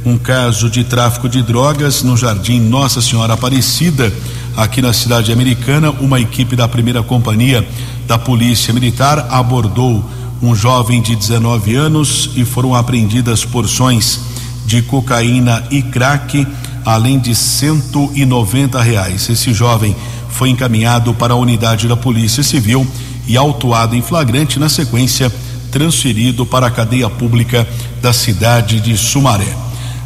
um 0.04 0.16
caso 0.16 0.70
de 0.70 0.84
tráfico 0.84 1.28
de 1.28 1.42
drogas 1.42 2.02
no 2.02 2.16
Jardim 2.16 2.60
Nossa 2.60 3.00
Senhora 3.00 3.34
Aparecida, 3.34 4.12
aqui 4.56 4.80
na 4.80 4.92
cidade 4.92 5.32
americana. 5.32 5.90
Uma 5.90 6.20
equipe 6.20 6.56
da 6.56 6.66
primeira 6.66 7.02
companhia 7.02 7.66
da 8.06 8.18
Polícia 8.18 8.72
Militar 8.72 9.26
abordou 9.30 10.04
um 10.42 10.54
jovem 10.54 11.00
de 11.00 11.14
19 11.14 11.74
anos 11.74 12.30
e 12.34 12.44
foram 12.44 12.74
apreendidas 12.74 13.44
porções 13.44 14.20
de 14.64 14.82
cocaína 14.82 15.64
e 15.70 15.82
crack, 15.82 16.46
além 16.84 17.18
de 17.18 17.34
190 17.34 18.80
reais. 18.82 19.28
Esse 19.28 19.52
jovem 19.52 19.94
foi 20.28 20.50
encaminhado 20.50 21.14
para 21.14 21.32
a 21.32 21.36
unidade 21.36 21.88
da 21.88 21.96
Polícia 21.96 22.42
Civil 22.42 22.86
e 23.26 23.36
autuado 23.36 23.96
em 23.96 24.02
flagrante, 24.02 24.58
na 24.58 24.68
sequência, 24.68 25.32
transferido 25.70 26.44
para 26.46 26.66
a 26.66 26.70
cadeia 26.70 27.08
pública 27.08 27.66
da 28.00 28.12
cidade 28.12 28.80
de 28.80 28.96
Sumaré. 28.96 29.56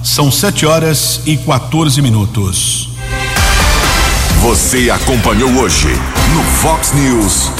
São 0.02 0.30
7 0.30 0.64
horas 0.64 1.20
e 1.26 1.36
14 1.36 2.00
minutos. 2.00 2.89
Você 4.42 4.88
acompanhou 4.88 5.50
hoje 5.50 5.88
no 6.32 6.42
Fox 6.42 6.94
News. 6.94 7.50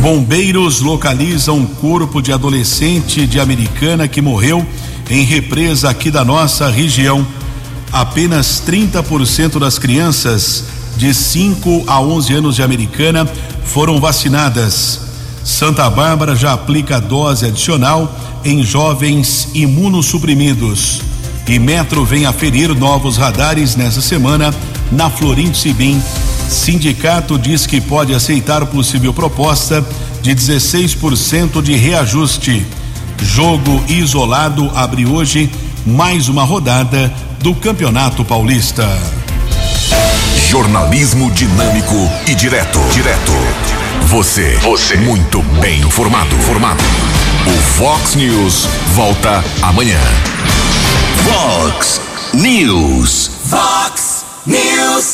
Bombeiros 0.00 0.80
localizam 0.80 1.58
um 1.58 1.66
corpo 1.66 2.20
de 2.20 2.32
adolescente 2.32 3.28
de 3.28 3.38
Americana 3.38 4.08
que 4.08 4.20
morreu 4.20 4.66
em 5.08 5.22
represa 5.22 5.88
aqui 5.88 6.10
da 6.10 6.24
nossa 6.24 6.68
região. 6.68 7.24
Apenas 7.92 8.60
30% 8.66 9.60
das 9.60 9.78
crianças 9.78 10.64
de 10.96 11.14
5 11.14 11.84
a 11.86 12.00
11 12.00 12.34
anos 12.34 12.56
de 12.56 12.62
Americana 12.64 13.24
foram 13.64 14.00
vacinadas. 14.00 15.02
Santa 15.44 15.88
Bárbara 15.88 16.34
já 16.34 16.52
aplica 16.52 17.00
dose 17.00 17.46
adicional 17.46 18.12
em 18.44 18.64
jovens 18.64 19.48
imunossuprimidos. 19.54 21.02
E 21.46 21.60
Metro 21.60 22.04
vem 22.04 22.26
aferir 22.26 22.74
novos 22.74 23.16
radares 23.16 23.76
nessa 23.76 24.00
semana 24.00 24.52
na 24.92 25.10
Florindo 25.10 25.56
Sibim. 25.56 26.00
Sindicato 26.48 27.38
diz 27.38 27.66
que 27.66 27.80
pode 27.80 28.14
aceitar 28.14 28.64
possível 28.66 29.12
proposta 29.12 29.84
de 30.22 30.34
16% 30.34 31.62
de 31.62 31.76
reajuste. 31.76 32.66
Jogo 33.22 33.82
isolado 33.88 34.70
abre 34.74 35.06
hoje 35.06 35.50
mais 35.84 36.28
uma 36.28 36.44
rodada 36.44 37.12
do 37.40 37.54
Campeonato 37.54 38.24
Paulista. 38.24 38.86
Jornalismo 40.48 41.30
dinâmico 41.30 41.94
e 42.26 42.34
direto. 42.34 42.78
Direto. 42.92 43.32
Você. 44.06 44.56
Você. 44.62 44.96
Muito 44.96 45.42
bem 45.60 45.80
informado. 45.80 46.36
Formado. 46.38 46.82
O 47.46 47.62
Fox 47.78 48.14
News 48.14 48.68
volta 48.94 49.44
amanhã. 49.62 50.00
Fox 51.24 52.00
News. 52.34 53.30
Fox 53.44 54.15
News. 54.46 55.06